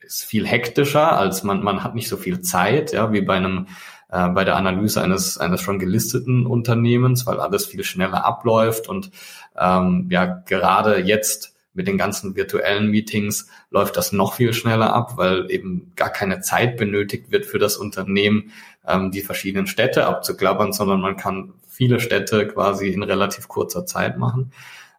ist 0.00 0.24
viel 0.24 0.46
hektischer, 0.46 1.18
als 1.18 1.42
man, 1.42 1.62
man 1.62 1.84
hat 1.84 1.94
nicht 1.94 2.08
so 2.08 2.16
viel 2.16 2.40
Zeit, 2.40 2.92
ja, 2.92 3.12
wie 3.12 3.20
bei 3.20 3.36
einem 3.36 3.66
äh, 4.10 4.28
bei 4.28 4.44
der 4.44 4.56
Analyse 4.56 5.02
eines, 5.02 5.38
eines 5.38 5.60
schon 5.60 5.78
gelisteten 5.78 6.46
Unternehmens, 6.46 7.26
weil 7.26 7.38
alles 7.38 7.66
viel 7.66 7.84
schneller 7.84 8.24
abläuft 8.24 8.88
und 8.88 9.10
ähm, 9.56 10.08
ja 10.10 10.24
gerade 10.24 10.98
jetzt 11.00 11.49
mit 11.72 11.86
den 11.86 11.98
ganzen 11.98 12.36
virtuellen 12.36 12.90
Meetings 12.90 13.48
läuft 13.70 13.96
das 13.96 14.12
noch 14.12 14.34
viel 14.34 14.52
schneller 14.52 14.92
ab, 14.92 15.16
weil 15.16 15.50
eben 15.50 15.92
gar 15.96 16.10
keine 16.10 16.40
Zeit 16.40 16.76
benötigt 16.76 17.30
wird 17.30 17.46
für 17.46 17.58
das 17.58 17.76
Unternehmen, 17.76 18.52
ähm, 18.86 19.10
die 19.10 19.22
verschiedenen 19.22 19.66
Städte 19.66 20.06
abzuklappern, 20.06 20.72
sondern 20.72 21.00
man 21.00 21.16
kann 21.16 21.54
viele 21.68 22.00
Städte 22.00 22.46
quasi 22.48 22.88
in 22.88 23.02
relativ 23.02 23.48
kurzer 23.48 23.86
Zeit 23.86 24.18
machen. 24.18 24.52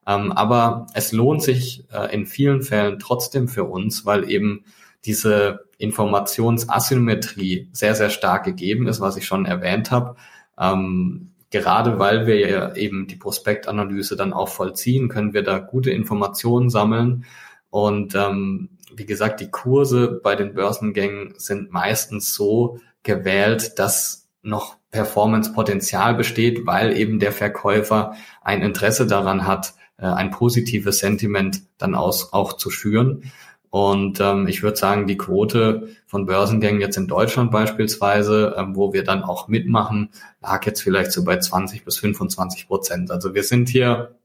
Ähm, 0.08 0.32
aber 0.32 0.88
es 0.94 1.12
lohnt 1.12 1.44
sich 1.44 1.86
äh, 1.92 2.14
in 2.14 2.26
vielen 2.26 2.64
Fällen 2.64 3.00
trotzdem 3.00 3.48
für 3.48 3.66
uns, 3.66 4.06
weil 4.06 4.30
eben 4.30 4.64
diese 5.06 5.66
Informationsasymmetrie 5.78 7.70
sehr, 7.72 7.96
sehr 7.96 8.10
stark 8.10 8.46
gegeben 8.46 8.88
ist, 8.88 9.02
was 9.02 9.18
ich 9.18 9.26
schon 9.26 9.46
erwähnt 9.46 9.92
habe. 9.92 10.16
Ähm, 10.58 11.31
gerade 11.52 12.00
weil 12.00 12.26
wir 12.26 12.40
ja 12.40 12.76
eben 12.76 13.08
die 13.08 13.18
Prospektanalyse 13.18 14.16
dann 14.16 14.34
auch 14.34 14.50
vollziehen, 14.50 15.10
können 15.10 15.34
wir 15.34 15.44
da 15.44 15.60
gute 15.60 15.92
Informationen 15.92 16.70
sammeln. 16.70 17.26
Und 17.70 18.16
ähm, 18.16 18.70
wie 18.94 19.06
gesagt, 19.06 19.40
die 19.40 19.52
Kurse 19.52 20.20
bei 20.24 20.36
den 20.36 20.54
Börsengängen 20.54 21.36
sind 21.38 21.72
meistens 21.72 22.34
so 22.34 22.80
gewählt, 23.04 23.78
dass 23.80 24.30
noch 24.42 24.78
Performance-Potenzial 24.92 26.16
besteht, 26.16 26.66
weil 26.66 26.98
eben 26.98 27.20
der 27.20 27.32
Verkäufer 27.32 28.16
ein 28.42 28.62
Interesse 28.62 29.06
daran 29.06 29.46
hat, 29.46 29.74
äh, 29.98 30.06
ein 30.06 30.32
positives 30.32 31.00
Sentiment 31.00 31.62
dann 31.78 31.96
aus, 31.96 32.34
auch 32.34 32.54
zu 32.54 32.70
schüren. 32.70 33.32
Und 33.72 34.20
ähm, 34.20 34.48
ich 34.48 34.64
würde 34.64 34.76
sagen, 34.76 35.08
die 35.08 35.18
Quote 35.18 35.88
von 36.06 36.26
Börsengängen 36.26 36.82
jetzt 36.82 36.98
in 36.98 37.08
Deutschland 37.08 37.52
beispielsweise, 37.52 38.54
ähm, 38.58 38.76
wo 38.76 38.92
wir 38.92 39.06
dann 39.06 39.24
auch 39.24 39.48
mitmachen, 39.48 40.10
lag 40.42 40.66
jetzt 40.66 40.82
vielleicht 40.82 41.14
so 41.14 41.24
bei 41.24 41.40
20 41.40 41.86
bis 41.86 41.98
25 41.98 42.68
Prozent. 42.68 43.12
Also 43.12 43.34
wir 43.34 43.44
sind 43.44 43.70
hier 43.70 44.16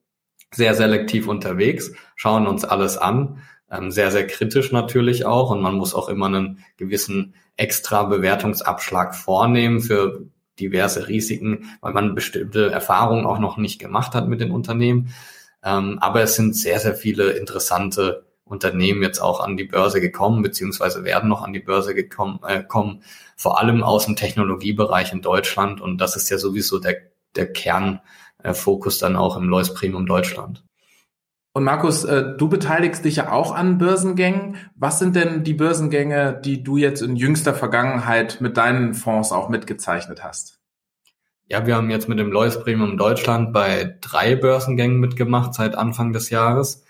sehr 0.53 0.75
selektiv 0.75 1.29
unterwegs, 1.29 1.93
schauen 2.17 2.49
uns 2.49 2.65
alles 2.65 2.99
an, 2.99 3.38
ähm, 3.71 3.93
sehr, 3.93 4.11
sehr 4.11 4.26
kritisch 4.26 4.73
natürlich 4.73 5.26
auch. 5.26 5.50
Und 5.53 5.62
man 5.62 5.76
muss 5.76 5.95
auch 5.95 6.09
immer 6.09 6.26
einen 6.26 6.65
gewissen 6.76 7.35
extra 7.57 8.03
Bewertungsabschlag 8.03 9.15
vornehmen 9.15 9.81
für 9.81 10.23
diverse 10.59 11.07
Risiken, 11.07 11.71
weil 11.81 11.93
man 11.93 12.17
bestimmte 12.17 12.73
Erfahrungen 12.73 13.26
auch 13.26 13.38
noch 13.38 13.59
nicht 13.59 13.79
gemacht 13.79 14.12
hat 14.17 14.26
mit 14.26 14.41
den 14.41 14.50
Unternehmen. 14.50 15.15
Ähm, 15.62 15.99
aber 16.00 16.23
es 16.23 16.35
sind 16.35 16.57
sehr, 16.57 16.81
sehr 16.81 16.95
viele 16.97 17.31
interessante 17.31 18.25
Unternehmen 18.47 19.03
jetzt 19.03 19.19
auch 19.19 19.41
an 19.41 19.57
die 19.57 19.65
Börse 19.65 20.00
gekommen, 20.00 20.43
beziehungsweise 20.43 21.05
werden 21.05 21.29
noch 21.29 21.43
an 21.43 21.53
die 21.53 21.61
Börse 21.61 21.95
gekommen, 21.95 22.38
äh, 22.47 22.62
kommen, 22.62 23.03
vor 23.37 23.61
allem 23.61 23.83
aus 23.83 24.07
dem 24.07 24.15
Technologiebereich 24.15 25.12
in 25.12 25.21
Deutschland. 25.21 25.81
Und 25.81 26.00
das 26.00 26.15
ist 26.17 26.31
ja 26.31 26.38
sowieso 26.38 26.79
der, 26.79 26.97
der 27.35 27.53
Kernfokus 27.53 28.99
dann 28.99 29.17
auch 29.17 29.37
im 29.37 29.49
Lois 29.49 29.75
Premium 29.75 30.07
Deutschland. 30.07 30.62
Und 31.53 31.65
Markus, 31.65 32.05
äh, 32.05 32.37
du 32.37 32.49
beteiligst 32.49 33.05
dich 33.05 33.17
ja 33.17 33.33
auch 33.33 33.53
an 33.53 33.79
Börsengängen. 33.79 34.59
Was 34.76 35.00
sind 35.00 35.17
denn 35.17 35.43
die 35.43 35.55
Börsengänge, 35.55 36.41
die 36.45 36.62
du 36.62 36.76
jetzt 36.76 37.00
in 37.03 37.17
jüngster 37.17 37.55
Vergangenheit 37.55 38.41
mit 38.41 38.57
deinen 38.59 38.95
Fonds 38.95 39.33
auch 39.33 39.49
mitgezeichnet 39.49 40.23
hast? 40.23 40.61
Ja, 41.49 41.67
wir 41.67 41.75
haben 41.75 41.91
jetzt 41.91 42.09
mit 42.09 42.19
dem 42.19 42.31
Lois 42.31 42.61
Premium 42.61 42.97
Deutschland 42.97 43.53
bei 43.53 43.97
drei 44.03 44.37
Börsengängen 44.37 45.00
mitgemacht 45.00 45.55
seit 45.55 45.75
Anfang 45.76 46.12
des 46.12 46.31
Jahres. 46.31 46.85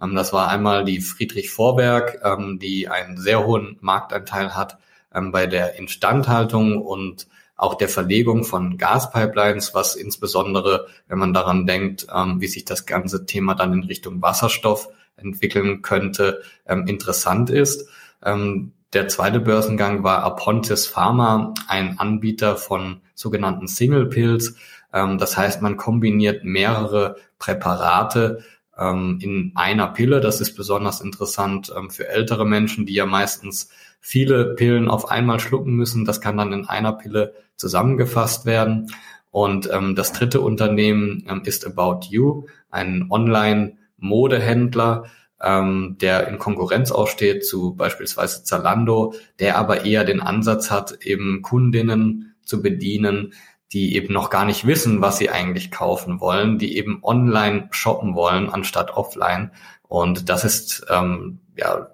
Ähm, 0.00 0.14
das 0.14 0.32
war 0.32 0.48
einmal 0.48 0.84
die 0.84 1.00
Friedrich 1.00 1.50
Vorwerk, 1.50 2.20
ähm, 2.24 2.58
die 2.58 2.88
einen 2.88 3.16
sehr 3.16 3.46
hohen 3.46 3.76
Marktanteil 3.80 4.54
hat 4.56 4.78
ähm, 5.14 5.32
bei 5.32 5.46
der 5.46 5.78
Instandhaltung 5.78 6.80
und 6.80 7.26
auch 7.56 7.74
der 7.74 7.90
Verlegung 7.90 8.44
von 8.44 8.78
Gaspipelines, 8.78 9.74
was 9.74 9.94
insbesondere, 9.94 10.86
wenn 11.08 11.18
man 11.18 11.34
daran 11.34 11.66
denkt, 11.66 12.06
wie 12.38 12.46
sich 12.46 12.64
das 12.64 12.86
ganze 12.86 13.26
Thema 13.26 13.54
dann 13.54 13.74
in 13.74 13.84
Richtung 13.84 14.22
Wasserstoff 14.22 14.88
entwickeln 15.18 15.82
könnte, 15.82 16.40
interessant 16.86 17.50
ist. 17.50 17.86
Der 18.24 19.08
zweite 19.08 19.40
Börsengang 19.40 20.02
war 20.02 20.22
Apontis 20.22 20.86
Pharma, 20.86 21.52
ein 21.68 21.98
Anbieter 21.98 22.56
von 22.56 23.02
sogenannten 23.14 23.68
Single 23.68 24.06
Pills. 24.06 24.56
Das 24.90 25.36
heißt, 25.36 25.60
man 25.60 25.76
kombiniert 25.76 26.44
mehrere 26.44 27.16
Präparate 27.38 28.42
ähm, 28.80 29.18
in 29.20 29.52
einer 29.54 29.88
Pille. 29.88 30.20
Das 30.20 30.40
ist 30.40 30.56
besonders 30.56 31.00
interessant 31.00 31.72
ähm, 31.76 31.90
für 31.90 32.08
ältere 32.08 32.46
Menschen, 32.46 32.86
die 32.86 32.94
ja 32.94 33.06
meistens 33.06 33.68
viele 34.00 34.54
Pillen 34.54 34.88
auf 34.88 35.10
einmal 35.10 35.38
schlucken 35.38 35.74
müssen. 35.74 36.04
Das 36.04 36.20
kann 36.20 36.38
dann 36.38 36.52
in 36.52 36.66
einer 36.66 36.92
Pille 36.94 37.34
zusammengefasst 37.56 38.46
werden. 38.46 38.90
Und 39.30 39.70
ähm, 39.72 39.94
das 39.94 40.12
dritte 40.12 40.40
Unternehmen 40.40 41.24
ähm, 41.28 41.42
ist 41.44 41.66
About 41.66 42.06
You, 42.08 42.46
ein 42.70 43.06
Online-Modehändler, 43.10 45.04
ähm, 45.42 45.96
der 46.00 46.26
in 46.28 46.38
Konkurrenz 46.38 46.90
aussteht 46.90 47.46
zu 47.46 47.74
beispielsweise 47.74 48.42
Zalando, 48.44 49.14
der 49.38 49.56
aber 49.58 49.84
eher 49.84 50.04
den 50.04 50.20
Ansatz 50.20 50.70
hat, 50.70 51.04
eben 51.04 51.42
Kundinnen 51.42 52.34
zu 52.44 52.62
bedienen, 52.62 53.34
die 53.72 53.94
eben 53.94 54.12
noch 54.12 54.30
gar 54.30 54.44
nicht 54.44 54.66
wissen, 54.66 55.00
was 55.00 55.18
sie 55.18 55.30
eigentlich 55.30 55.70
kaufen 55.70 56.20
wollen, 56.20 56.58
die 56.58 56.76
eben 56.76 57.00
online 57.02 57.68
shoppen 57.70 58.14
wollen 58.14 58.50
anstatt 58.50 58.90
offline. 58.90 59.52
Und 59.82 60.28
das 60.28 60.44
ist 60.44 60.86
ähm, 60.90 61.40
ja 61.56 61.88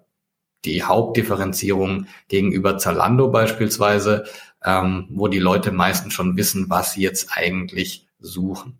die 0.65 0.83
Hauptdifferenzierung 0.83 2.07
gegenüber 2.29 2.79
Zalando 2.79 3.31
beispielsweise, 3.31 4.25
ähm, 4.65 5.07
wo 5.11 5.29
die 5.29 5.39
Leute 5.39 5.71
meistens 5.71 6.15
schon 6.15 6.37
wissen, 6.37 6.69
was 6.69 6.93
sie 6.93 7.03
jetzt 7.03 7.31
eigentlich 7.37 8.09
suchen. 8.19 8.79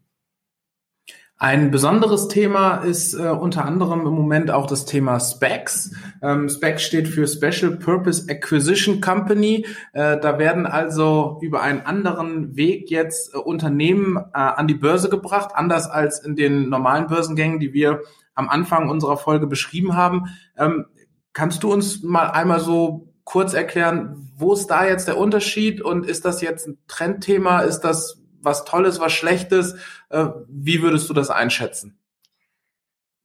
Ein 1.39 1.71
besonderes 1.71 2.29
Thema 2.29 2.77
ist 2.77 3.13
äh, 3.13 3.29
unter 3.29 3.67
anderem 3.67 4.07
im 4.07 4.15
Moment 4.15 4.51
auch 4.51 4.67
das 4.67 4.87
Thema 4.87 5.21
Specs. 5.21 5.95
Ähm, 6.23 6.49
Specs 6.49 6.83
steht 6.83 7.09
für 7.09 7.29
Special 7.29 7.77
Purpose 7.77 8.27
Acquisition 8.31 9.03
Company. 9.03 9.67
Äh, 9.93 10.19
da 10.19 10.39
werden 10.39 10.65
also 10.65 11.39
über 11.43 11.61
einen 11.61 11.83
anderen 11.83 12.57
Weg 12.57 12.91
jetzt 12.91 13.35
äh, 13.35 13.39
Unternehmen 13.39 14.17
äh, 14.17 14.23
an 14.33 14.67
die 14.67 14.75
Börse 14.75 15.11
gebracht, 15.11 15.51
anders 15.53 15.91
als 15.91 16.21
in 16.21 16.37
den 16.37 16.71
normalen 16.71 17.07
Börsengängen, 17.07 17.61
die 17.61 17.75
wir 17.75 18.01
am 18.35 18.49
Anfang 18.49 18.89
unserer 18.89 19.19
Folge 19.19 19.47
beschrieben 19.47 19.95
haben. 19.95 20.29
Ähm, 20.57 20.87
kannst 21.35 21.63
du 21.63 21.71
uns 21.71 22.03
mal 22.03 22.31
einmal 22.31 22.61
so 22.61 23.13
kurz 23.25 23.53
erklären, 23.53 24.31
wo 24.39 24.55
ist 24.55 24.69
da 24.69 24.87
jetzt 24.87 25.07
der 25.07 25.19
Unterschied 25.19 25.83
und 25.83 26.07
ist 26.07 26.25
das 26.25 26.41
jetzt 26.41 26.67
ein 26.67 26.79
Trendthema? 26.89 27.61
Ist 27.61 27.81
das 27.81 28.23
was 28.47 28.65
Tolles, 28.65 28.99
was 29.01 29.13
Schlechtes? 29.13 29.77
Äh, 30.09 30.29
wie 30.49 30.81
würdest 30.81 31.11
du 31.11 31.15
das 31.15 31.29
einschätzen? 31.29 31.99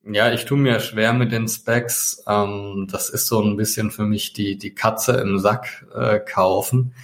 Ja, 0.04 0.32
ich 0.34 0.46
tue 0.46 0.58
mir 0.58 0.80
schwer 0.80 1.14
mit 1.14 1.32
den 1.32 1.48
Specs. 1.48 2.24
Ähm, 2.28 2.88
das 2.92 3.10
ist 3.10 3.28
so 3.28 3.42
ein 3.42 3.56
bisschen 3.56 3.92
für 3.92 4.04
mich 4.04 4.34
die, 4.34 4.58
die 4.58 4.74
Katze 4.74 5.14
im 5.14 5.38
Sack 5.40 5.86
äh, 5.96 6.20
kaufen. 6.20 6.96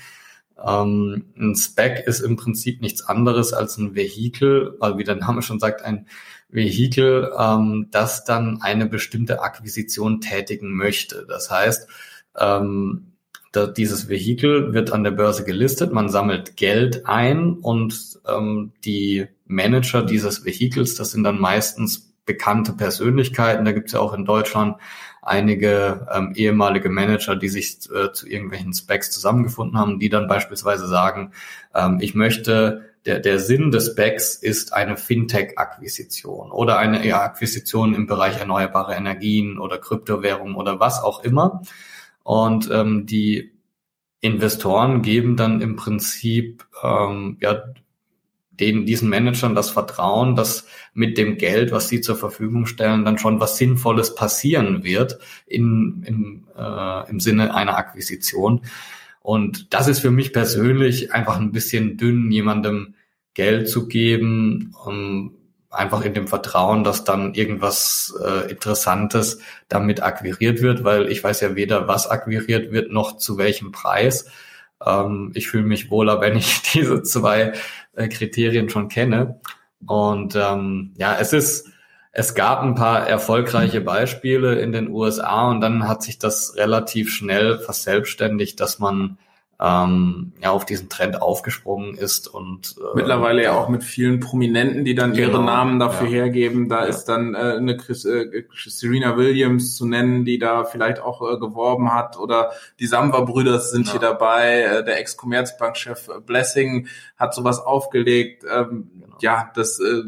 Ähm, 0.66 1.26
ein 1.38 1.56
Spec 1.56 2.08
ist 2.08 2.22
im 2.22 2.36
Prinzip 2.36 2.82
nichts 2.82 3.04
anderes 3.06 3.54
als 3.54 3.78
ein 3.78 3.94
Vehikel, 3.94 4.76
weil 4.80 4.98
wie 4.98 5.04
der 5.04 5.16
Name 5.16 5.44
schon 5.44 5.60
sagt, 5.60 5.84
ein 5.84 6.08
Vehikel, 6.50 7.32
ähm, 7.38 7.88
das 7.92 8.24
dann 8.24 8.62
eine 8.62 8.88
bestimmte 8.88 9.42
Akquisition 9.42 10.20
tätigen 10.20 10.72
möchte. 10.72 11.26
Das 11.28 11.52
heißt, 11.52 11.88
ähm, 12.40 13.17
dieses 13.56 14.10
Vehikel 14.10 14.74
wird 14.74 14.92
an 14.92 15.04
der 15.04 15.12
Börse 15.12 15.44
gelistet, 15.44 15.94
man 15.94 16.10
sammelt 16.10 16.58
Geld 16.58 17.06
ein 17.08 17.54
und 17.54 18.20
ähm, 18.28 18.72
die 18.86 19.28
Manager 19.46 20.04
dieses 20.04 20.46
Vehikels, 20.46 20.96
das 20.96 21.12
sind 21.12 21.24
dann 21.24 21.40
meistens 21.40 22.14
bekannte 22.26 22.74
Persönlichkeiten. 22.74 23.66
Da 23.66 23.72
gibt 23.72 23.88
es 23.88 23.94
ja 23.94 24.00
auch 24.00 24.14
in 24.14 24.26
Deutschland 24.26 24.76
einige 25.24 26.08
ähm, 26.14 26.34
ehemalige 26.36 26.90
Manager, 26.90 27.36
die 27.36 27.50
sich 27.50 27.80
äh, 27.92 28.12
zu 28.12 28.28
irgendwelchen 28.28 28.74
Specs 28.74 29.12
zusammengefunden 29.12 29.78
haben, 29.78 30.00
die 30.00 30.10
dann 30.10 30.28
beispielsweise 30.28 30.88
sagen, 30.88 31.32
ähm, 31.74 31.98
ich 32.02 32.16
möchte, 32.16 32.94
der, 33.06 33.20
der 33.20 33.40
Sinn 33.40 33.72
des 33.72 33.88
Specs 33.88 34.36
ist 34.36 34.74
eine 34.74 34.98
Fintech-Akquisition 34.98 36.52
oder 36.52 36.78
eine 36.78 37.06
ja, 37.06 37.22
Akquisition 37.22 37.94
im 37.94 38.08
Bereich 38.08 38.38
erneuerbare 38.38 38.96
Energien 38.96 39.58
oder 39.58 39.78
Kryptowährung 39.78 40.56
oder 40.56 40.80
was 40.80 41.02
auch 41.02 41.24
immer. 41.24 41.62
Und 42.28 42.70
ähm, 42.74 43.06
die 43.06 43.54
Investoren 44.20 45.02
geben 45.02 45.38
dann 45.38 45.62
im 45.62 45.78
Prinzip 45.78 46.66
ähm, 46.84 47.38
ja 47.40 47.64
den, 48.50 48.86
diesen 48.86 49.08
Managern 49.08 49.56
das 49.56 49.70
Vertrauen, 49.70 50.36
dass 50.36 50.68
mit 50.94 51.18
dem 51.18 51.38
Geld, 51.38 51.72
was 51.72 51.88
sie 51.88 52.02
zur 52.02 52.18
Verfügung 52.18 52.66
stellen, 52.66 53.06
dann 53.06 53.18
schon 53.18 53.40
was 53.40 53.58
Sinnvolles 53.58 54.14
passieren 54.14 54.84
wird 54.84 55.20
in, 55.46 56.04
im, 56.06 56.48
äh, 56.58 57.10
im 57.10 57.22
Sinne 57.22 57.56
einer 57.56 57.78
Akquisition. 57.78 58.60
Und 59.22 59.74
das 59.74 59.88
ist 59.88 60.00
für 60.00 60.12
mich 60.12 60.34
persönlich 60.34 61.14
einfach 61.14 61.40
ein 61.40 61.54
bisschen 61.54 61.96
dünn, 61.96 62.30
jemandem 62.30 62.96
Geld 63.36 63.70
zu 63.70 63.88
geben, 63.88 64.76
um 64.84 65.34
einfach 65.70 66.04
in 66.04 66.14
dem 66.14 66.28
Vertrauen, 66.28 66.84
dass 66.84 67.04
dann 67.04 67.34
irgendwas 67.34 68.14
äh, 68.24 68.50
Interessantes 68.50 69.40
damit 69.68 70.02
akquiriert 70.02 70.62
wird, 70.62 70.84
weil 70.84 71.12
ich 71.12 71.24
weiß 71.24 71.42
ja 71.42 71.56
weder, 71.56 71.88
was 71.88 72.10
akquiriert 72.10 72.72
wird, 72.72 72.92
noch 72.92 73.18
zu 73.18 73.38
welchem 73.38 73.72
Preis. 73.72 74.30
Ähm, 74.86 75.32
ich 75.36 75.50
fühle 75.50 75.64
mich 75.66 75.92
wohler, 75.92 76.22
wenn 76.22 76.38
ich 76.38 76.62
diese 76.74 77.04
zwei 77.04 77.54
äh, 77.94 78.08
Kriterien 78.08 78.70
schon 78.70 78.88
kenne. 78.88 79.40
Und 79.86 80.36
ähm, 80.36 80.94
ja, 80.98 81.18
es 81.20 81.34
ist, 81.34 81.70
es 82.12 82.34
gab 82.34 82.64
ein 82.64 82.76
paar 82.76 83.08
erfolgreiche 83.08 83.82
Beispiele 83.82 84.60
in 84.60 84.72
den 84.72 84.90
USA 84.90 85.50
und 85.50 85.62
dann 85.62 85.88
hat 85.88 86.02
sich 86.02 86.18
das 86.18 86.56
relativ 86.56 87.12
schnell 87.12 87.60
verselbstständigt, 87.60 88.60
dass 88.60 88.80
man 88.80 89.20
ähm, 89.60 90.34
ja 90.42 90.52
auf 90.52 90.66
diesen 90.66 90.88
Trend 90.88 91.22
aufgesprungen 91.22 91.96
ist 91.96 92.28
und 92.28 92.76
äh, 92.78 92.96
mittlerweile 92.96 93.44
ja 93.44 93.54
auch 93.54 93.70
mit 93.70 93.84
vielen 93.84 94.20
Prominenten, 94.20 94.86
die 94.86 94.94
dann 94.94 95.14
genau, 95.14 95.30
ihre 95.30 95.44
Namen 95.44 95.80
dafür 95.80 96.08
ja. 96.08 96.24
hergeben. 96.24 96.70
Da 96.70 96.82
ja. 96.82 96.86
ist 96.86 97.06
dann 97.06 97.34
äh, 97.34 97.56
eine 97.58 97.76
Chris, 97.76 98.06
äh, 98.06 98.44
Serena 98.68 99.18
Williams 99.18 99.76
zu 99.76 99.88
nennen, 99.88 100.26
die 100.26 100.38
da 100.38 100.64
vielleicht 100.64 101.00
auch 101.00 101.22
äh, 101.22 101.40
geworben 101.40 101.92
hat 101.92 102.18
oder 102.20 102.52
die 102.80 102.86
Samba-Brüder 102.86 103.60
sind 103.60 103.88
ja. 103.88 103.94
hier 103.94 104.02
dabei. 104.02 104.62
Äh, 104.62 104.84
der 104.84 105.00
Ex-Commerzbank-Chef 105.00 106.08
Blessing 106.26 106.88
hat 107.18 107.34
sowas 107.34 107.60
aufgelegt. 107.60 108.44
Ähm, 108.44 108.92
genau. 108.94 109.18
Ja, 109.22 109.52
das 109.56 109.80
äh, 109.80 110.04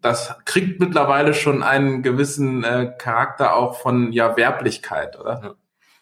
das 0.00 0.34
kriegt 0.46 0.80
mittlerweile 0.80 1.34
schon 1.34 1.62
einen 1.62 2.02
gewissen 2.02 2.64
äh, 2.64 2.92
Charakter 2.96 3.54
auch 3.56 3.78
von 3.78 4.12
ja 4.12 4.36
Werblichkeit, 4.38 5.20
oder? 5.20 5.56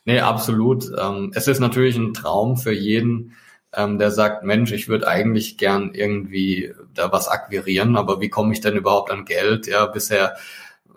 Nee, 0.04 0.20
absolut. 0.20 0.84
Ähm, 0.98 1.32
es 1.34 1.48
ist 1.48 1.60
natürlich 1.60 1.96
ein 1.96 2.12
Traum 2.12 2.56
für 2.58 2.72
jeden, 2.72 3.32
ähm, 3.72 3.98
der 3.98 4.10
sagt, 4.10 4.44
Mensch, 4.44 4.72
ich 4.72 4.88
würde 4.88 5.08
eigentlich 5.08 5.56
gern 5.56 5.94
irgendwie 5.94 6.74
da 6.92 7.10
was 7.10 7.28
akquirieren, 7.28 7.96
aber 7.96 8.20
wie 8.20 8.28
komme 8.28 8.52
ich 8.52 8.60
denn 8.60 8.76
überhaupt 8.76 9.10
an 9.10 9.24
Geld? 9.24 9.66
Ja, 9.66 9.86
bisher 9.86 10.36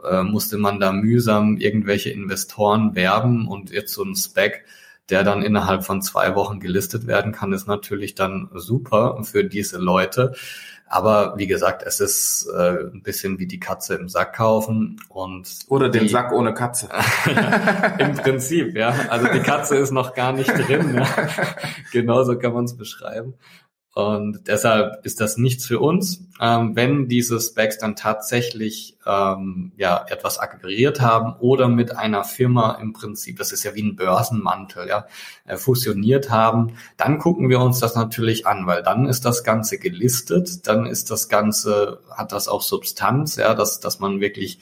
äh, 0.04 0.24
musste 0.24 0.58
man 0.58 0.80
da 0.80 0.92
mühsam 0.92 1.58
irgendwelche 1.58 2.10
Investoren 2.10 2.96
werben 2.96 3.48
und 3.48 3.72
jetzt 3.72 3.94
so 3.94 4.04
ein 4.04 4.16
Spec, 4.16 4.66
der 5.10 5.24
dann 5.24 5.42
innerhalb 5.42 5.86
von 5.86 6.02
zwei 6.02 6.36
Wochen 6.36 6.60
gelistet 6.60 7.08
werden 7.08 7.32
kann, 7.32 7.54
ist 7.54 7.68
natürlich 7.68 8.14
dann 8.16 8.50
super 8.54 9.24
für 9.24 9.46
diese 9.46 9.78
Leute. 9.78 10.36
Aber 10.90 11.34
wie 11.38 11.48
gesagt, 11.48 11.84
es 11.84 12.00
ist 12.00 12.48
äh, 12.56 12.78
ein 12.94 13.02
bisschen 13.04 13.40
wie 13.40 13.48
die 13.48 13.60
Katze 13.60 13.96
im 13.96 14.08
Sack 14.08 14.36
kaufen 14.36 15.02
und 15.10 15.48
oder 15.68 15.90
den 15.90 16.08
Sack 16.08 16.32
ohne 16.32 16.54
Katze. 16.54 16.88
Im 18.00 18.16
Prinzip, 18.16 18.76
ja. 18.76 18.94
Also 19.10 19.28
die 19.28 19.42
Katze 19.42 19.76
ist 19.76 19.92
noch 19.92 20.14
gar 20.14 20.32
nicht 20.32 20.50
drin. 20.50 20.96
Ja. 20.96 21.08
Genauso 21.92 22.38
kann 22.38 22.54
man 22.54 22.66
es 22.66 22.78
beschreiben. 22.78 23.34
Und 23.98 24.48
deshalb 24.48 25.04
ist 25.08 25.20
das 25.22 25.38
nichts 25.38 25.66
für 25.66 25.80
uns. 25.80 26.24
Ähm, 26.40 26.76
wenn 26.76 27.08
diese 27.08 27.40
Specs 27.40 27.80
dann 27.80 27.96
tatsächlich 27.96 28.96
ähm, 29.08 29.72
ja 29.76 30.06
etwas 30.08 30.38
akquiriert 30.38 31.02
haben 31.02 31.34
oder 31.40 31.68
mit 31.68 31.98
einer 31.98 32.24
Firma 32.24 32.74
im 32.80 32.94
Prinzip, 32.94 33.40
das 33.40 33.52
ist 33.52 33.64
ja 33.64 33.74
wie 33.74 33.82
ein 33.82 33.96
Börsenmantel, 33.96 34.88
ja, 34.88 35.08
äh, 35.48 35.58
fusioniert 35.58 36.30
haben, 36.30 36.74
dann 36.98 37.18
gucken 37.18 37.50
wir 37.50 37.60
uns 37.60 37.80
das 37.80 37.96
natürlich 37.96 38.46
an, 38.46 38.68
weil 38.68 38.84
dann 38.84 39.08
ist 39.08 39.26
das 39.26 39.44
Ganze 39.44 39.80
gelistet, 39.80 40.68
dann 40.68 40.86
ist 40.86 41.10
das 41.10 41.28
Ganze, 41.28 42.02
hat 42.16 42.32
das 42.34 42.48
auch 42.48 42.62
Substanz, 42.62 43.38
ja, 43.38 43.56
dass, 43.56 43.80
dass 43.80 44.00
man 44.00 44.22
wirklich 44.22 44.60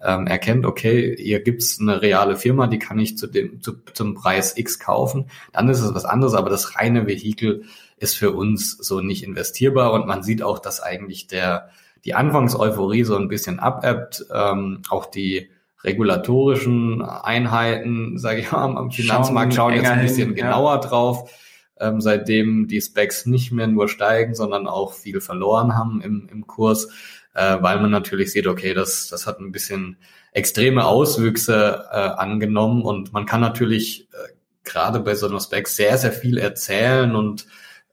ähm, 0.00 0.26
erkennt, 0.26 0.64
okay, 0.64 1.14
hier 1.18 1.40
gibt's 1.40 1.78
eine 1.78 2.00
reale 2.00 2.36
Firma, 2.36 2.66
die 2.68 2.78
kann 2.78 2.98
ich 2.98 3.18
zu 3.18 3.26
dem, 3.26 3.60
zu, 3.60 3.72
zum 3.92 4.14
Preis 4.14 4.56
X 4.56 4.78
kaufen, 4.78 5.26
dann 5.52 5.68
ist 5.68 5.80
es 5.82 5.94
was 5.94 6.06
anderes, 6.06 6.32
aber 6.32 6.48
das 6.48 6.76
reine 6.76 7.06
Vehikel 7.06 7.64
ist 8.00 8.16
für 8.16 8.32
uns 8.32 8.76
so 8.76 9.00
nicht 9.00 9.22
investierbar. 9.22 9.92
Und 9.92 10.06
man 10.06 10.22
sieht 10.22 10.42
auch, 10.42 10.58
dass 10.58 10.80
eigentlich 10.80 11.26
der 11.26 11.70
die 12.04 12.14
Anfangseuphorie 12.14 13.04
so 13.04 13.16
ein 13.16 13.28
bisschen 13.28 13.58
abebbt, 13.58 14.24
ähm, 14.32 14.82
auch 14.88 15.06
die 15.06 15.50
regulatorischen 15.84 17.02
Einheiten, 17.02 18.18
sage 18.18 18.40
ich 18.40 18.52
mal, 18.52 18.64
am 18.76 18.90
Finanzmarkt 18.90 19.54
schauen, 19.54 19.72
schauen 19.72 19.82
jetzt 19.82 19.90
ein 19.90 20.02
bisschen 20.02 20.28
hin, 20.28 20.34
genauer 20.34 20.74
ja. 20.74 20.80
drauf, 20.80 21.30
ähm, 21.78 22.00
seitdem 22.00 22.66
die 22.66 22.80
Specs 22.80 23.26
nicht 23.26 23.52
mehr 23.52 23.66
nur 23.68 23.88
steigen, 23.88 24.34
sondern 24.34 24.66
auch 24.66 24.92
viel 24.92 25.20
verloren 25.20 25.76
haben 25.76 26.00
im, 26.00 26.28
im 26.30 26.46
Kurs, 26.46 26.88
äh, 27.34 27.58
weil 27.60 27.80
man 27.80 27.90
natürlich 27.90 28.32
sieht, 28.32 28.46
okay, 28.46 28.74
das, 28.74 29.08
das 29.08 29.26
hat 29.26 29.38
ein 29.38 29.52
bisschen 29.52 29.98
extreme 30.32 30.84
Auswüchse 30.84 31.86
äh, 31.90 31.96
angenommen. 31.96 32.82
Und 32.82 33.12
man 33.12 33.26
kann 33.26 33.40
natürlich 33.40 34.08
äh, 34.12 34.32
gerade 34.64 35.00
bei 35.00 35.14
so 35.14 35.28
einer 35.28 35.40
Spec 35.40 35.68
sehr, 35.68 35.96
sehr 35.98 36.12
viel 36.12 36.38
erzählen 36.38 37.14
und 37.14 37.46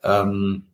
ähm, 0.05 0.65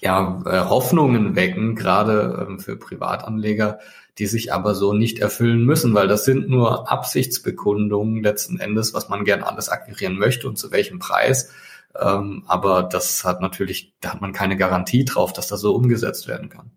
ja, 0.00 0.42
äh, 0.46 0.68
Hoffnungen 0.68 1.36
wecken, 1.36 1.74
gerade 1.74 2.46
ähm, 2.48 2.58
für 2.58 2.76
Privatanleger, 2.76 3.78
die 4.18 4.26
sich 4.26 4.52
aber 4.52 4.74
so 4.74 4.92
nicht 4.92 5.18
erfüllen 5.18 5.64
müssen, 5.64 5.94
weil 5.94 6.08
das 6.08 6.24
sind 6.24 6.48
nur 6.48 6.90
Absichtsbekundungen 6.90 8.22
letzten 8.22 8.58
Endes, 8.58 8.94
was 8.94 9.08
man 9.08 9.24
gern 9.24 9.42
alles 9.42 9.68
akquirieren 9.68 10.16
möchte 10.18 10.48
und 10.48 10.56
zu 10.56 10.70
welchem 10.70 10.98
Preis. 10.98 11.50
Ähm, 11.98 12.44
aber 12.46 12.82
das 12.82 13.24
hat 13.24 13.40
natürlich, 13.40 13.94
da 14.00 14.12
hat 14.12 14.20
man 14.20 14.32
keine 14.32 14.56
Garantie 14.56 15.04
drauf, 15.04 15.32
dass 15.32 15.48
das 15.48 15.60
so 15.60 15.74
umgesetzt 15.74 16.28
werden 16.28 16.48
kann. 16.48 16.70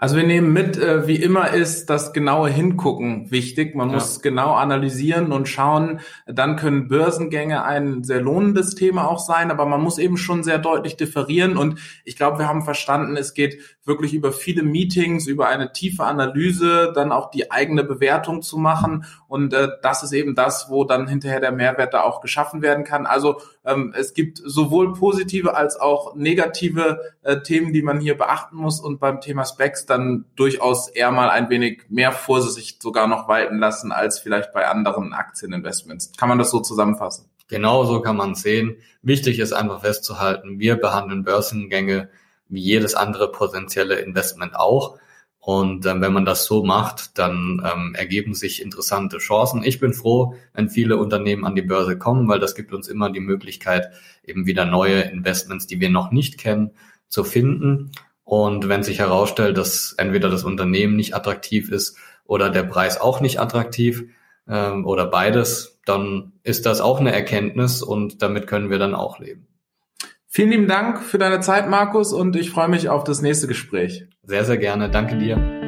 Also 0.00 0.16
wir 0.16 0.24
nehmen 0.24 0.54
mit, 0.54 0.78
äh, 0.78 1.06
wie 1.06 1.16
immer 1.16 1.50
ist 1.50 1.90
das 1.90 2.14
genaue 2.14 2.48
Hingucken 2.48 3.30
wichtig. 3.30 3.74
Man 3.74 3.88
ja. 3.88 3.96
muss 3.96 4.22
genau 4.22 4.54
analysieren 4.54 5.30
und 5.30 5.46
schauen. 5.46 6.00
Dann 6.26 6.56
können 6.56 6.88
Börsengänge 6.88 7.64
ein 7.64 8.02
sehr 8.02 8.22
lohnendes 8.22 8.74
Thema 8.74 9.06
auch 9.06 9.18
sein, 9.18 9.50
aber 9.50 9.66
man 9.66 9.82
muss 9.82 9.98
eben 9.98 10.16
schon 10.16 10.42
sehr 10.42 10.56
deutlich 10.56 10.96
differieren. 10.96 11.58
Und 11.58 11.78
ich 12.06 12.16
glaube, 12.16 12.38
wir 12.38 12.48
haben 12.48 12.62
verstanden, 12.62 13.18
es 13.18 13.34
geht 13.34 13.58
wirklich 13.84 14.14
über 14.14 14.32
viele 14.32 14.62
Meetings, 14.62 15.26
über 15.26 15.48
eine 15.48 15.72
tiefe 15.72 16.04
Analyse, 16.04 16.92
dann 16.94 17.12
auch 17.12 17.30
die 17.30 17.50
eigene 17.50 17.84
Bewertung 17.84 18.40
zu 18.40 18.56
machen. 18.56 19.04
Und 19.28 19.52
äh, 19.52 19.68
das 19.82 20.02
ist 20.02 20.12
eben 20.12 20.34
das, 20.34 20.70
wo 20.70 20.84
dann 20.84 21.08
hinterher 21.08 21.40
der 21.40 21.52
Mehrwert 21.52 21.92
da 21.92 22.04
auch 22.04 22.22
geschaffen 22.22 22.62
werden 22.62 22.84
kann. 22.84 23.04
Also 23.04 23.42
ähm, 23.64 23.92
es 23.96 24.14
gibt 24.14 24.38
sowohl 24.38 24.94
positive 24.94 25.54
als 25.54 25.78
auch 25.78 26.14
negative 26.14 27.00
äh, 27.22 27.40
Themen, 27.40 27.72
die 27.72 27.82
man 27.82 28.00
hier 28.00 28.16
beachten 28.16 28.56
muss. 28.56 28.80
Und 28.80 29.00
beim 29.00 29.20
Thema 29.20 29.44
Specs 29.44 29.86
dann 29.86 30.24
durchaus 30.36 30.88
eher 30.88 31.10
mal 31.10 31.28
ein 31.28 31.50
wenig 31.50 31.82
mehr 31.88 32.12
Vorsicht 32.12 32.82
sogar 32.82 33.06
noch 33.06 33.28
walten 33.28 33.58
lassen 33.58 33.92
als 33.92 34.18
vielleicht 34.18 34.52
bei 34.52 34.66
anderen 34.66 35.12
Aktieninvestments. 35.12 36.12
Kann 36.16 36.28
man 36.28 36.38
das 36.38 36.50
so 36.50 36.60
zusammenfassen? 36.60 37.26
Genau 37.48 37.84
so 37.84 38.00
kann 38.00 38.16
man 38.16 38.34
sehen. 38.34 38.76
Wichtig 39.02 39.40
ist 39.40 39.52
einfach 39.52 39.80
festzuhalten, 39.80 40.60
wir 40.60 40.76
behandeln 40.76 41.24
Börsengänge 41.24 42.08
wie 42.48 42.60
jedes 42.60 42.94
andere 42.94 43.30
potenzielle 43.30 43.96
Investment 43.96 44.54
auch. 44.54 44.98
Und 45.40 45.86
ähm, 45.86 46.02
wenn 46.02 46.12
man 46.12 46.26
das 46.26 46.44
so 46.44 46.62
macht, 46.62 47.18
dann 47.18 47.62
ähm, 47.64 47.94
ergeben 47.94 48.34
sich 48.34 48.60
interessante 48.60 49.18
Chancen. 49.18 49.64
Ich 49.64 49.80
bin 49.80 49.94
froh, 49.94 50.34
wenn 50.52 50.68
viele 50.68 50.98
Unternehmen 50.98 51.46
an 51.46 51.54
die 51.54 51.62
Börse 51.62 51.96
kommen, 51.96 52.28
weil 52.28 52.38
das 52.38 52.54
gibt 52.54 52.74
uns 52.74 52.88
immer 52.88 53.10
die 53.10 53.20
Möglichkeit, 53.20 53.90
eben 54.22 54.44
wieder 54.44 54.66
neue 54.66 55.00
Investments, 55.00 55.66
die 55.66 55.80
wir 55.80 55.88
noch 55.88 56.12
nicht 56.12 56.36
kennen, 56.36 56.72
zu 57.08 57.24
finden. 57.24 57.90
Und 58.22 58.68
wenn 58.68 58.82
sich 58.82 58.98
herausstellt, 58.98 59.56
dass 59.56 59.94
entweder 59.94 60.28
das 60.28 60.44
Unternehmen 60.44 60.94
nicht 60.94 61.16
attraktiv 61.16 61.70
ist 61.70 61.96
oder 62.26 62.50
der 62.50 62.62
Preis 62.62 63.00
auch 63.00 63.20
nicht 63.20 63.40
attraktiv 63.40 64.04
ähm, 64.46 64.86
oder 64.86 65.06
beides, 65.06 65.80
dann 65.86 66.32
ist 66.42 66.66
das 66.66 66.82
auch 66.82 67.00
eine 67.00 67.12
Erkenntnis 67.12 67.82
und 67.82 68.22
damit 68.22 68.46
können 68.46 68.68
wir 68.68 68.78
dann 68.78 68.94
auch 68.94 69.18
leben. 69.18 69.49
Vielen 70.32 70.50
lieben 70.50 70.68
Dank 70.68 71.02
für 71.02 71.18
deine 71.18 71.40
Zeit, 71.40 71.68
Markus, 71.68 72.12
und 72.12 72.36
ich 72.36 72.50
freue 72.50 72.68
mich 72.68 72.88
auf 72.88 73.02
das 73.02 73.20
nächste 73.20 73.48
Gespräch. 73.48 74.06
Sehr, 74.22 74.44
sehr 74.44 74.58
gerne. 74.58 74.88
Danke 74.88 75.18
dir. 75.18 75.59